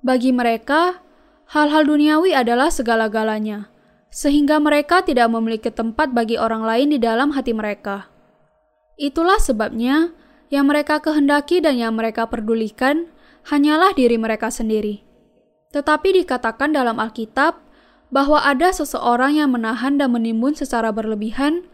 [0.02, 1.02] Bagi mereka,
[1.50, 3.73] hal-hal duniawi adalah segala-galanya,
[4.14, 8.06] sehingga mereka tidak memiliki tempat bagi orang lain di dalam hati mereka.
[8.94, 10.14] Itulah sebabnya
[10.54, 13.10] yang mereka kehendaki dan yang mereka pedulikan
[13.50, 15.02] hanyalah diri mereka sendiri.
[15.74, 17.58] Tetapi dikatakan dalam Alkitab
[18.14, 21.66] bahwa ada seseorang yang menahan dan menimbun secara berlebihan,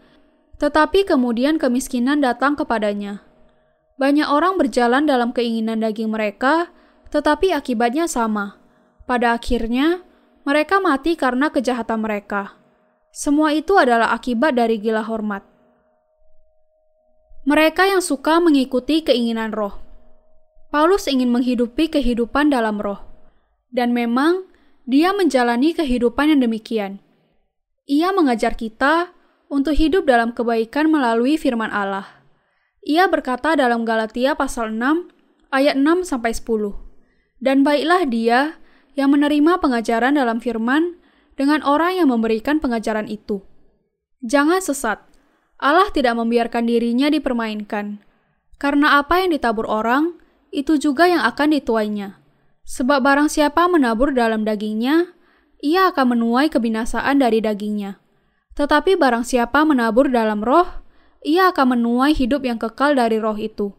[0.57, 3.21] tetapi kemudian kemiskinan datang kepadanya.
[4.01, 6.73] Banyak orang berjalan dalam keinginan daging mereka,
[7.13, 8.57] tetapi akibatnya sama
[9.05, 10.01] pada akhirnya,
[10.41, 12.57] mereka mati karena kejahatan mereka.
[13.11, 15.43] Semua itu adalah akibat dari gila hormat.
[17.43, 19.75] Mereka yang suka mengikuti keinginan roh.
[20.71, 23.01] Paulus ingin menghidupi kehidupan dalam roh.
[23.73, 24.47] Dan memang
[24.87, 27.03] dia menjalani kehidupan yang demikian.
[27.89, 29.11] Ia mengajar kita
[29.51, 32.07] untuk hidup dalam kebaikan melalui firman Allah.
[32.87, 35.11] Ia berkata dalam Galatia pasal 6
[35.51, 36.77] ayat 6 sampai 10.
[37.41, 38.60] Dan baiklah dia
[38.95, 40.99] yang menerima pengajaran dalam firman
[41.39, 43.41] dengan orang yang memberikan pengajaran itu.
[44.21, 45.01] Jangan sesat.
[45.61, 48.01] Allah tidak membiarkan dirinya dipermainkan.
[48.61, 50.21] Karena apa yang ditabur orang,
[50.53, 52.21] itu juga yang akan dituainya.
[52.65, 55.17] Sebab barang siapa menabur dalam dagingnya,
[55.61, 57.97] ia akan menuai kebinasaan dari dagingnya.
[58.53, 60.67] Tetapi barang siapa menabur dalam roh,
[61.25, 63.73] ia akan menuai hidup yang kekal dari roh itu.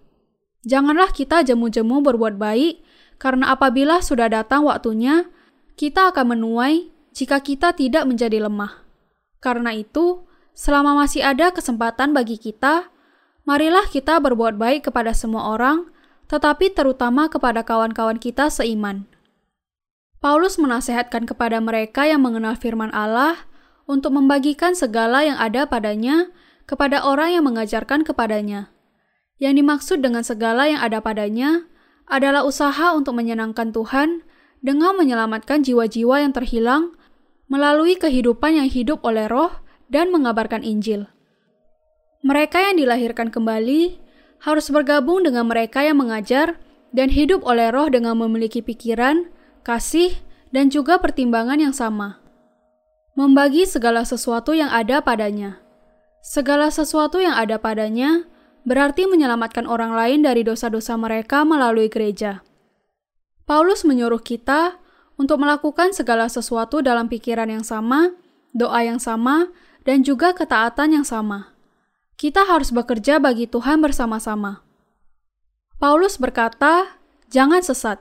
[0.62, 2.82] Janganlah kita jemu-jemu berbuat baik,
[3.22, 5.30] karena apabila sudah datang waktunya,
[5.78, 8.82] kita akan menuai jika kita tidak menjadi lemah.
[9.38, 10.26] Karena itu,
[10.58, 12.90] selama masih ada kesempatan bagi kita,
[13.46, 15.86] marilah kita berbuat baik kepada semua orang,
[16.26, 19.06] tetapi terutama kepada kawan-kawan kita seiman.
[20.18, 23.46] Paulus menasehatkan kepada mereka yang mengenal firman Allah
[23.86, 26.26] untuk membagikan segala yang ada padanya
[26.66, 28.74] kepada orang yang mengajarkan kepadanya.
[29.38, 31.70] Yang dimaksud dengan segala yang ada padanya
[32.12, 34.20] adalah usaha untuk menyenangkan Tuhan
[34.60, 36.92] dengan menyelamatkan jiwa-jiwa yang terhilang
[37.48, 39.50] melalui kehidupan yang hidup oleh roh
[39.88, 41.08] dan mengabarkan Injil.
[42.22, 43.98] Mereka yang dilahirkan kembali
[44.44, 46.60] harus bergabung dengan mereka yang mengajar
[46.92, 49.32] dan hidup oleh roh dengan memiliki pikiran,
[49.64, 50.12] kasih,
[50.52, 52.20] dan juga pertimbangan yang sama.
[53.16, 55.60] Membagi segala sesuatu yang ada padanya.
[56.22, 58.24] Segala sesuatu yang ada padanya
[58.62, 62.46] berarti menyelamatkan orang lain dari dosa-dosa mereka melalui gereja.
[63.42, 64.78] Paulus menyuruh kita
[65.18, 68.14] untuk melakukan segala sesuatu dalam pikiran yang sama,
[68.54, 69.50] doa yang sama,
[69.82, 71.52] dan juga ketaatan yang sama.
[72.14, 74.62] Kita harus bekerja bagi Tuhan bersama-sama.
[75.82, 77.02] Paulus berkata,
[77.34, 77.98] "Jangan sesat.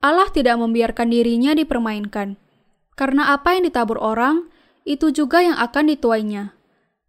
[0.00, 2.40] Allah tidak membiarkan dirinya dipermainkan,
[2.96, 4.48] karena apa yang ditabur orang
[4.88, 6.56] itu juga yang akan dituainya."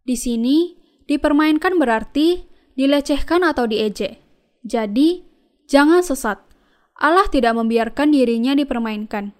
[0.04, 0.76] Di sini,
[1.08, 4.20] dipermainkan berarti dilecehkan atau diejek.
[4.64, 5.26] Jadi,
[5.68, 6.40] jangan sesat.
[6.98, 9.34] Allah tidak membiarkan dirinya dipermainkan.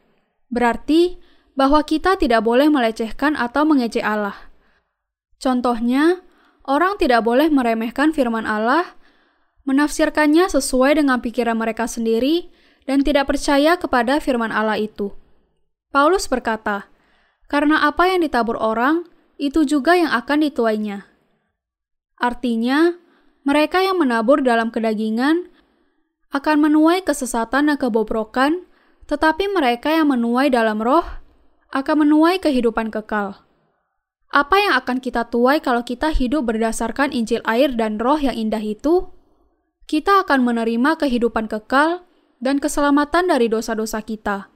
[0.50, 1.18] Berarti
[1.54, 4.36] bahwa kita tidak boleh melecehkan atau mengejek Allah.
[5.38, 6.22] Contohnya,
[6.66, 8.98] orang tidak boleh meremehkan firman Allah,
[9.64, 12.50] menafsirkannya sesuai dengan pikiran mereka sendiri,
[12.84, 15.16] dan tidak percaya kepada firman Allah itu.
[15.94, 16.90] Paulus berkata,
[17.48, 19.08] "Karena apa yang ditabur orang,
[19.40, 21.08] itu juga yang akan dituainya."
[22.20, 23.03] Artinya,
[23.44, 25.52] mereka yang menabur dalam kedagingan
[26.32, 28.66] akan menuai kesesatan dan kebobrokan,
[29.06, 31.06] tetapi mereka yang menuai dalam roh
[31.76, 33.44] akan menuai kehidupan kekal.
[34.34, 38.64] Apa yang akan kita tuai kalau kita hidup berdasarkan Injil air dan roh yang indah
[38.64, 39.14] itu?
[39.86, 42.02] Kita akan menerima kehidupan kekal
[42.42, 44.50] dan keselamatan dari dosa-dosa kita.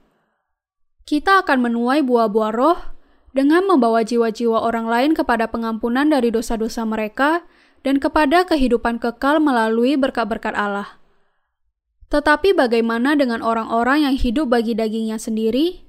[1.06, 2.78] Kita akan menuai buah-buah roh
[3.30, 7.46] dengan membawa jiwa-jiwa orang lain kepada pengampunan dari dosa-dosa mereka
[7.86, 10.98] dan kepada kehidupan kekal melalui berkat-berkat Allah.
[12.08, 15.84] Tetapi bagaimana dengan orang-orang yang hidup bagi dagingnya sendiri?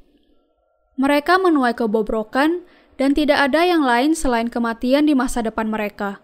[0.99, 2.67] Mereka menuai kebobrokan
[2.99, 6.19] dan tidak ada yang lain selain kematian di masa depan mereka.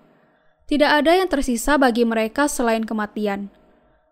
[0.68, 3.48] Tidak ada yang tersisa bagi mereka selain kematian.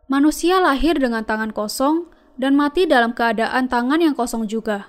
[0.07, 2.07] Manusia lahir dengan tangan kosong
[2.39, 4.87] dan mati dalam keadaan tangan yang kosong juga.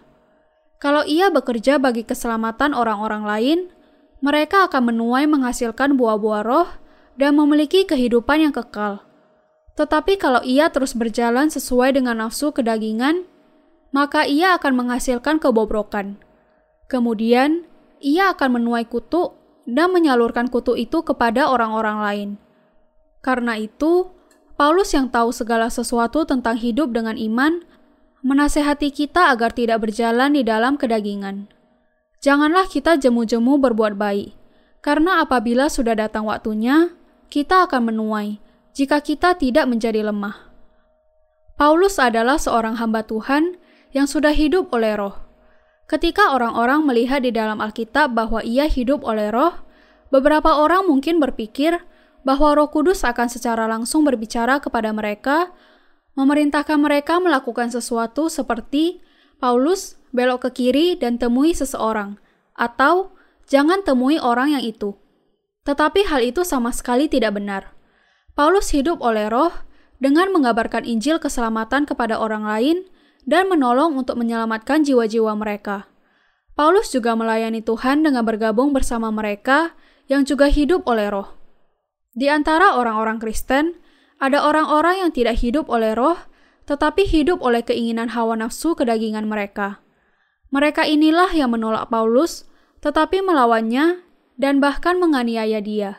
[0.78, 3.58] Kalau ia bekerja bagi keselamatan orang-orang lain,
[4.24, 6.68] mereka akan menuai menghasilkan buah-buah roh
[7.20, 9.04] dan memiliki kehidupan yang kekal.
[9.76, 13.28] Tetapi kalau ia terus berjalan sesuai dengan nafsu kedagingan,
[13.92, 16.16] maka ia akan menghasilkan kebobrokan.
[16.88, 17.68] Kemudian,
[18.00, 19.36] ia akan menuai kutu
[19.68, 22.30] dan menyalurkan kutu itu kepada orang-orang lain.
[23.20, 24.08] Karena itu,
[24.56, 27.60] Paulus yang tahu segala sesuatu tentang hidup dengan iman,
[28.24, 31.52] menasehati kita agar tidak berjalan di dalam kedagingan.
[32.24, 34.32] Janganlah kita jemu-jemu berbuat baik,
[34.80, 36.96] karena apabila sudah datang waktunya,
[37.28, 38.40] kita akan menuai
[38.72, 40.48] jika kita tidak menjadi lemah.
[41.60, 43.60] Paulus adalah seorang hamba Tuhan
[43.92, 45.20] yang sudah hidup oleh roh.
[45.84, 49.60] Ketika orang-orang melihat di dalam Alkitab bahwa ia hidup oleh roh,
[50.08, 51.76] beberapa orang mungkin berpikir
[52.24, 55.52] bahwa roh kudus akan secara langsung berbicara kepada mereka,
[56.16, 59.04] memerintahkan mereka melakukan sesuatu seperti
[59.36, 62.16] Paulus belok ke kiri dan temui seseorang,
[62.54, 63.10] atau
[63.50, 64.94] jangan temui orang yang itu.
[65.66, 67.74] Tetapi hal itu sama sekali tidak benar.
[68.38, 69.50] Paulus hidup oleh roh
[69.98, 72.86] dengan mengabarkan Injil keselamatan kepada orang lain
[73.26, 75.90] dan menolong untuk menyelamatkan jiwa-jiwa mereka.
[76.54, 79.74] Paulus juga melayani Tuhan dengan bergabung bersama mereka
[80.06, 81.34] yang juga hidup oleh roh.
[82.14, 83.74] Di antara orang-orang Kristen,
[84.22, 86.14] ada orang-orang yang tidak hidup oleh roh,
[86.70, 89.83] tetapi hidup oleh keinginan hawa nafsu kedagingan mereka.
[90.54, 92.46] Mereka inilah yang menolak Paulus,
[92.78, 94.06] tetapi melawannya
[94.38, 95.98] dan bahkan menganiaya dia.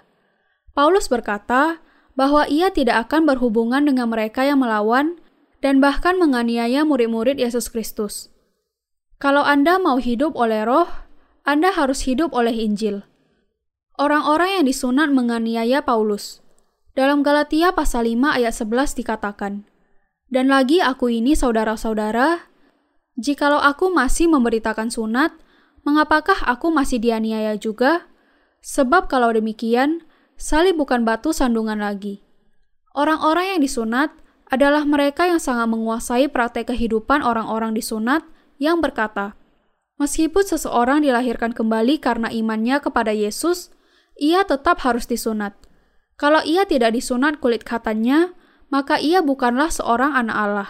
[0.71, 1.83] Paulus berkata
[2.15, 5.19] bahwa ia tidak akan berhubungan dengan mereka yang melawan
[5.59, 8.31] dan bahkan menganiaya murid-murid Yesus Kristus.
[9.19, 10.87] Kalau Anda mau hidup oleh roh,
[11.43, 13.03] Anda harus hidup oleh Injil.
[13.99, 16.39] Orang-orang yang disunat menganiaya Paulus.
[16.95, 19.67] Dalam Galatia pasal 5 ayat 11 dikatakan,
[20.31, 22.54] Dan lagi aku ini saudara-saudara,
[23.19, 25.35] jikalau aku masih memberitakan sunat,
[25.87, 28.07] mengapakah aku masih dianiaya juga?
[28.65, 30.03] Sebab kalau demikian,
[30.35, 32.25] salib bukan batu sandungan lagi.
[32.95, 34.15] Orang-orang yang disunat
[34.49, 38.23] adalah mereka yang sangat menguasai praktek kehidupan orang-orang disunat
[38.61, 39.35] yang berkata,
[39.95, 43.71] Meskipun seseorang dilahirkan kembali karena imannya kepada Yesus,
[44.19, 45.55] ia tetap harus disunat.
[46.19, 48.35] Kalau ia tidak disunat kulit katanya,
[48.67, 50.69] maka ia bukanlah seorang anak Allah.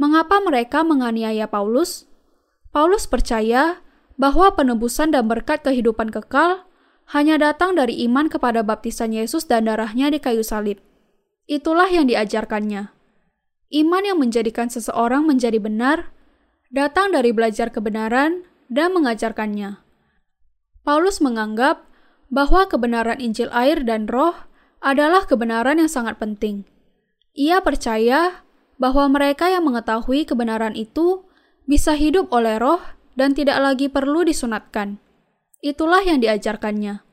[0.00, 2.08] Mengapa mereka menganiaya Paulus?
[2.72, 3.84] Paulus percaya
[4.16, 6.64] bahwa penebusan dan berkat kehidupan kekal
[7.12, 10.80] hanya datang dari iman kepada baptisan Yesus dan darahnya di kayu salib.
[11.44, 12.88] Itulah yang diajarkannya.
[13.68, 16.16] Iman yang menjadikan seseorang menjadi benar
[16.72, 19.84] datang dari belajar kebenaran dan mengajarkannya.
[20.80, 21.84] Paulus menganggap
[22.32, 24.48] bahwa kebenaran Injil air dan roh
[24.80, 26.64] adalah kebenaran yang sangat penting.
[27.36, 28.48] Ia percaya
[28.80, 31.28] bahwa mereka yang mengetahui kebenaran itu
[31.68, 32.80] bisa hidup oleh roh
[33.14, 34.96] dan tidak lagi perlu disunatkan.
[35.60, 37.04] Itulah yang diajarkannya.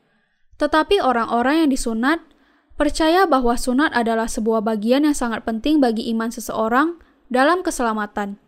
[0.56, 2.24] Tetapi orang-orang yang disunat
[2.80, 6.98] percaya bahwa sunat adalah sebuah bagian yang sangat penting bagi iman seseorang
[7.28, 8.40] dalam keselamatan.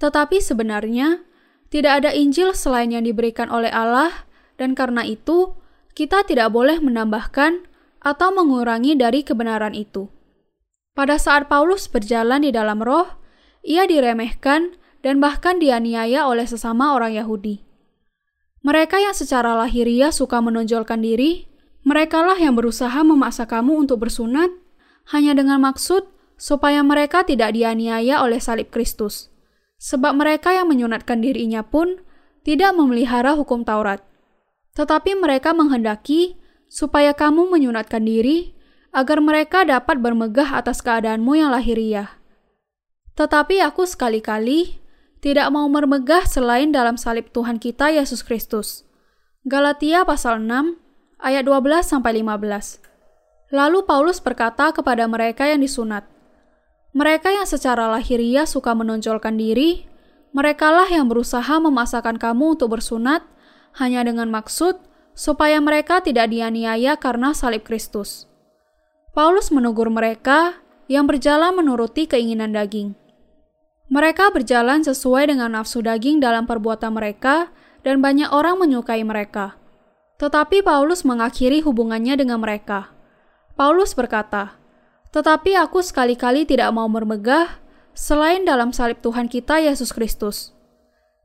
[0.00, 1.22] Tetapi sebenarnya
[1.68, 4.26] tidak ada Injil selain yang diberikan oleh Allah,
[4.56, 5.54] dan karena itu
[5.92, 7.68] kita tidak boleh menambahkan
[8.02, 10.08] atau mengurangi dari kebenaran itu.
[10.92, 13.08] Pada saat Paulus berjalan di dalam roh,
[13.64, 17.64] ia diremehkan dan bahkan dianiaya oleh sesama orang Yahudi.
[18.60, 21.48] Mereka yang secara lahiriah suka menonjolkan diri,
[21.82, 24.52] merekalah yang berusaha memaksa kamu untuk bersunat
[25.10, 29.32] hanya dengan maksud supaya mereka tidak dianiaya oleh salib Kristus.
[29.82, 32.04] Sebab mereka yang menyunatkan dirinya pun
[32.46, 34.04] tidak memelihara hukum Taurat.
[34.78, 36.38] Tetapi mereka menghendaki
[36.70, 38.54] supaya kamu menyunatkan diri
[38.92, 42.20] agar mereka dapat bermegah atas keadaanmu yang lahiriah.
[43.16, 44.80] Tetapi aku sekali-kali
[45.24, 48.84] tidak mau bermegah selain dalam salib Tuhan kita Yesus Kristus.
[49.48, 50.76] Galatia pasal 6
[51.18, 52.84] ayat 12 sampai 15.
[53.52, 56.08] Lalu Paulus berkata kepada mereka yang disunat,
[56.92, 59.88] mereka yang secara lahiriah suka menonjolkan diri,
[60.32, 63.24] merekalah yang berusaha memasakkan kamu untuk bersunat
[63.76, 64.80] hanya dengan maksud
[65.12, 68.31] supaya mereka tidak dianiaya karena salib Kristus.
[69.12, 70.56] Paulus menegur mereka
[70.88, 72.96] yang berjalan menuruti keinginan daging.
[73.92, 77.52] Mereka berjalan sesuai dengan nafsu daging dalam perbuatan mereka,
[77.84, 79.60] dan banyak orang menyukai mereka.
[80.16, 82.88] Tetapi Paulus mengakhiri hubungannya dengan mereka.
[83.52, 84.56] Paulus berkata,
[85.12, 87.60] "Tetapi aku sekali-kali tidak mau bermegah
[87.92, 90.56] selain dalam salib Tuhan kita Yesus Kristus.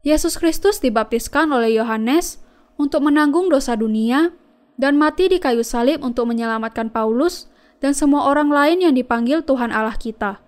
[0.04, 2.44] Yesus Kristus dibaptiskan oleh Yohanes
[2.76, 4.36] untuk menanggung dosa dunia
[4.76, 7.48] dan mati di kayu salib untuk menyelamatkan Paulus
[7.80, 10.41] dan semua orang lain yang dipanggil Tuhan Allah kita."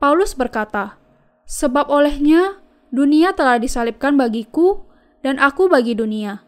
[0.00, 0.96] Paulus berkata,
[1.50, 2.62] Sebab olehnya
[2.94, 4.86] dunia telah disalibkan bagiku
[5.20, 6.46] dan aku bagi dunia.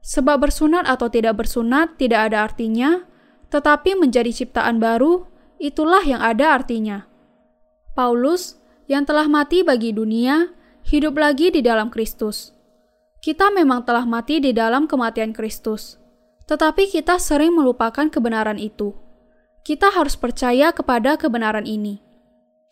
[0.00, 3.04] Sebab bersunat atau tidak bersunat tidak ada artinya,
[3.52, 5.28] tetapi menjadi ciptaan baru,
[5.60, 7.04] itulah yang ada artinya.
[7.92, 8.56] Paulus,
[8.88, 10.54] yang telah mati bagi dunia,
[10.86, 12.56] hidup lagi di dalam Kristus.
[13.20, 15.96] Kita memang telah mati di dalam kematian Kristus,
[16.48, 19.03] tetapi kita sering melupakan kebenaran itu.
[19.64, 22.04] Kita harus percaya kepada kebenaran ini.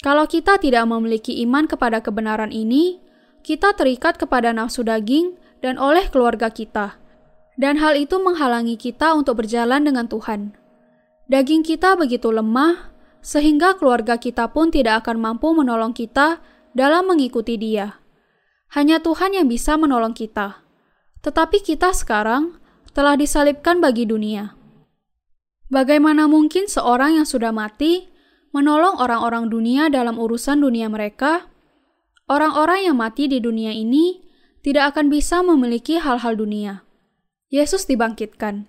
[0.05, 3.01] Kalau kita tidak memiliki iman kepada kebenaran ini,
[3.41, 7.01] kita terikat kepada nafsu daging dan oleh keluarga kita.
[7.57, 10.53] Dan hal itu menghalangi kita untuk berjalan dengan Tuhan.
[11.33, 12.93] Daging kita begitu lemah,
[13.25, 16.45] sehingga keluarga kita pun tidak akan mampu menolong kita
[16.77, 17.97] dalam mengikuti Dia.
[18.77, 20.61] Hanya Tuhan yang bisa menolong kita.
[21.25, 22.61] Tetapi kita sekarang
[22.93, 24.62] telah disalibkan bagi dunia.
[25.73, 28.13] Bagaimana mungkin seorang yang sudah mati
[28.53, 31.49] menolong orang-orang dunia dalam urusan dunia mereka,
[32.29, 34.21] orang-orang yang mati di dunia ini
[34.61, 36.85] tidak akan bisa memiliki hal-hal dunia.
[37.49, 38.69] Yesus dibangkitkan.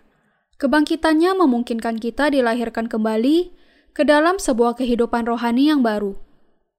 [0.56, 3.51] Kebangkitannya memungkinkan kita dilahirkan kembali
[3.91, 6.16] ke dalam sebuah kehidupan rohani yang baru.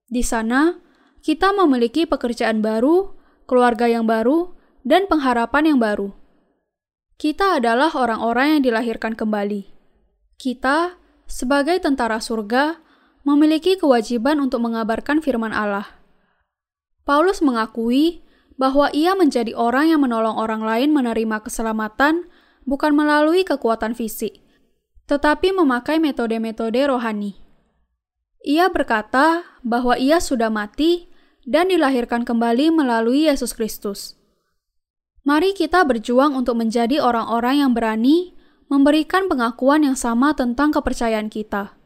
[0.09, 0.81] Di sana,
[1.21, 3.13] kita memiliki pekerjaan baru,
[3.45, 4.57] keluarga yang baru,
[4.89, 6.17] dan pengharapan yang baru.
[7.21, 9.74] Kita adalah orang-orang yang dilahirkan kembali.
[10.45, 12.77] Kita, sebagai tentara surga,
[13.25, 15.89] memiliki kewajiban untuk mengabarkan firman Allah.
[17.09, 18.21] Paulus mengakui
[18.61, 22.29] bahwa ia menjadi orang yang menolong orang lain menerima keselamatan
[22.69, 24.45] bukan melalui kekuatan fisik,
[25.09, 27.41] tetapi memakai metode-metode rohani.
[28.45, 31.09] Ia berkata bahwa ia sudah mati
[31.49, 34.21] dan dilahirkan kembali melalui Yesus Kristus.
[35.25, 38.37] Mari kita berjuang untuk menjadi orang-orang yang berani
[38.69, 41.77] memberikan pengakuan yang sama tentang kepercayaan kita.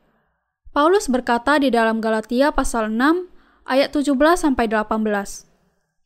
[0.71, 3.27] Paulus berkata di dalam Galatia pasal 6
[3.67, 5.49] ayat 17 sampai 18.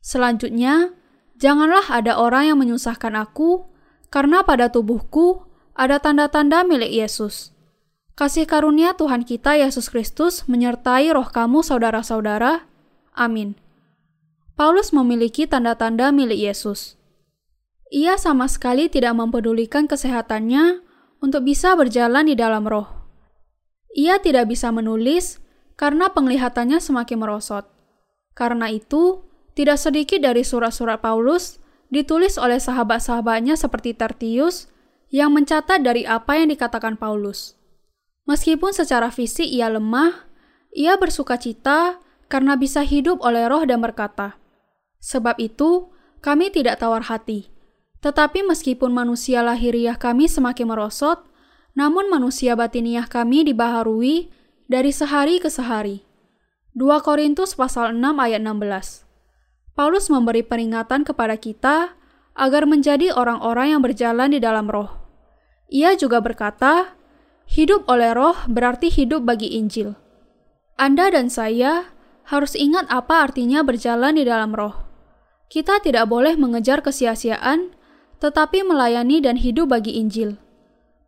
[0.03, 0.95] Selanjutnya,
[1.37, 3.69] janganlah ada orang yang menyusahkan aku
[4.09, 5.45] karena pada tubuhku
[5.77, 7.53] ada tanda-tanda milik Yesus.
[8.13, 12.69] Kasih karunia Tuhan kita Yesus Kristus menyertai roh kamu saudara-saudara.
[13.17, 13.57] Amin.
[14.53, 17.01] Paulus memiliki tanda-tanda milik Yesus.
[17.93, 20.81] Ia sama sekali tidak mempedulikan kesehatannya
[21.21, 22.89] untuk bisa berjalan di dalam roh.
[23.93, 25.45] Ia tidak bisa menulis
[25.77, 27.69] karena penglihatannya semakin merosot.
[28.33, 31.61] Karena itu, tidak sedikit dari surat-surat Paulus
[31.93, 34.73] ditulis oleh sahabat-sahabatnya seperti Tertius
[35.13, 37.61] yang mencatat dari apa yang dikatakan Paulus.
[38.25, 40.33] Meskipun secara fisik ia lemah,
[40.73, 42.01] ia bersuka cita
[42.33, 44.41] karena bisa hidup oleh roh dan berkata,
[45.05, 45.93] Sebab itu,
[46.25, 47.52] kami tidak tawar hati
[48.03, 51.23] tetapi meskipun manusia lahiriah kami semakin merosot,
[51.79, 54.29] namun manusia batiniah kami dibaharui
[54.67, 56.03] dari sehari ke sehari.
[56.75, 59.07] 2 Korintus pasal 6 ayat 16.
[59.79, 61.95] Paulus memberi peringatan kepada kita
[62.35, 64.91] agar menjadi orang-orang yang berjalan di dalam roh.
[65.73, 66.99] Ia juga berkata,
[67.49, 69.97] hidup oleh roh berarti hidup bagi Injil.
[70.77, 71.93] Anda dan saya
[72.27, 74.75] harus ingat apa artinya berjalan di dalam roh.
[75.53, 77.77] Kita tidak boleh mengejar kesia-siaan
[78.23, 80.39] tetapi melayani dan hidup bagi Injil.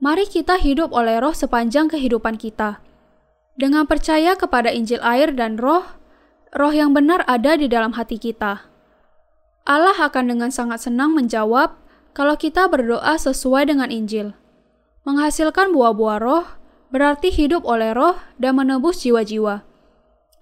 [0.03, 2.83] Mari kita hidup oleh roh sepanjang kehidupan kita.
[3.55, 5.87] Dengan percaya kepada Injil air dan roh,
[6.51, 8.67] roh yang benar ada di dalam hati kita.
[9.63, 11.79] Allah akan dengan sangat senang menjawab
[12.19, 14.35] kalau kita berdoa sesuai dengan Injil.
[15.07, 16.45] Menghasilkan buah-buah roh
[16.91, 19.63] berarti hidup oleh roh dan menebus jiwa-jiwa.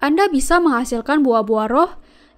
[0.01, 1.91] Anda bisa menghasilkan buah-buah roh,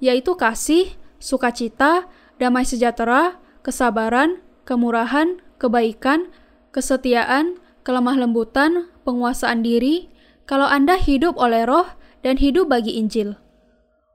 [0.03, 6.29] yaitu kasih, sukacita, damai sejahtera, kesabaran, kemurahan, kebaikan,
[6.71, 10.13] kesetiaan, kelemah lembutan, penguasaan diri,
[10.45, 11.89] kalau Anda hidup oleh roh
[12.21, 13.41] dan hidup bagi Injil.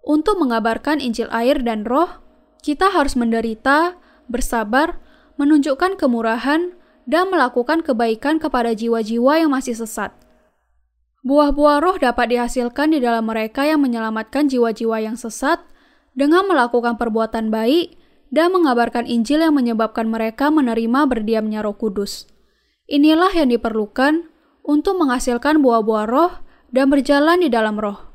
[0.05, 2.21] Untuk mengabarkan Injil air dan roh,
[2.61, 3.97] kita harus menderita,
[4.29, 5.01] bersabar,
[5.41, 6.77] menunjukkan kemurahan,
[7.09, 10.13] dan melakukan kebaikan kepada jiwa-jiwa yang masih sesat.
[11.25, 15.59] Buah-buah roh dapat dihasilkan di dalam mereka yang menyelamatkan jiwa-jiwa yang sesat
[16.13, 17.97] dengan melakukan perbuatan baik
[18.29, 22.25] dan mengabarkan Injil yang menyebabkan mereka menerima berdiamnya Roh Kudus.
[22.89, 24.29] Inilah yang diperlukan
[24.65, 26.31] untuk menghasilkan buah-buah roh
[26.73, 28.08] dan berjalan di dalam roh.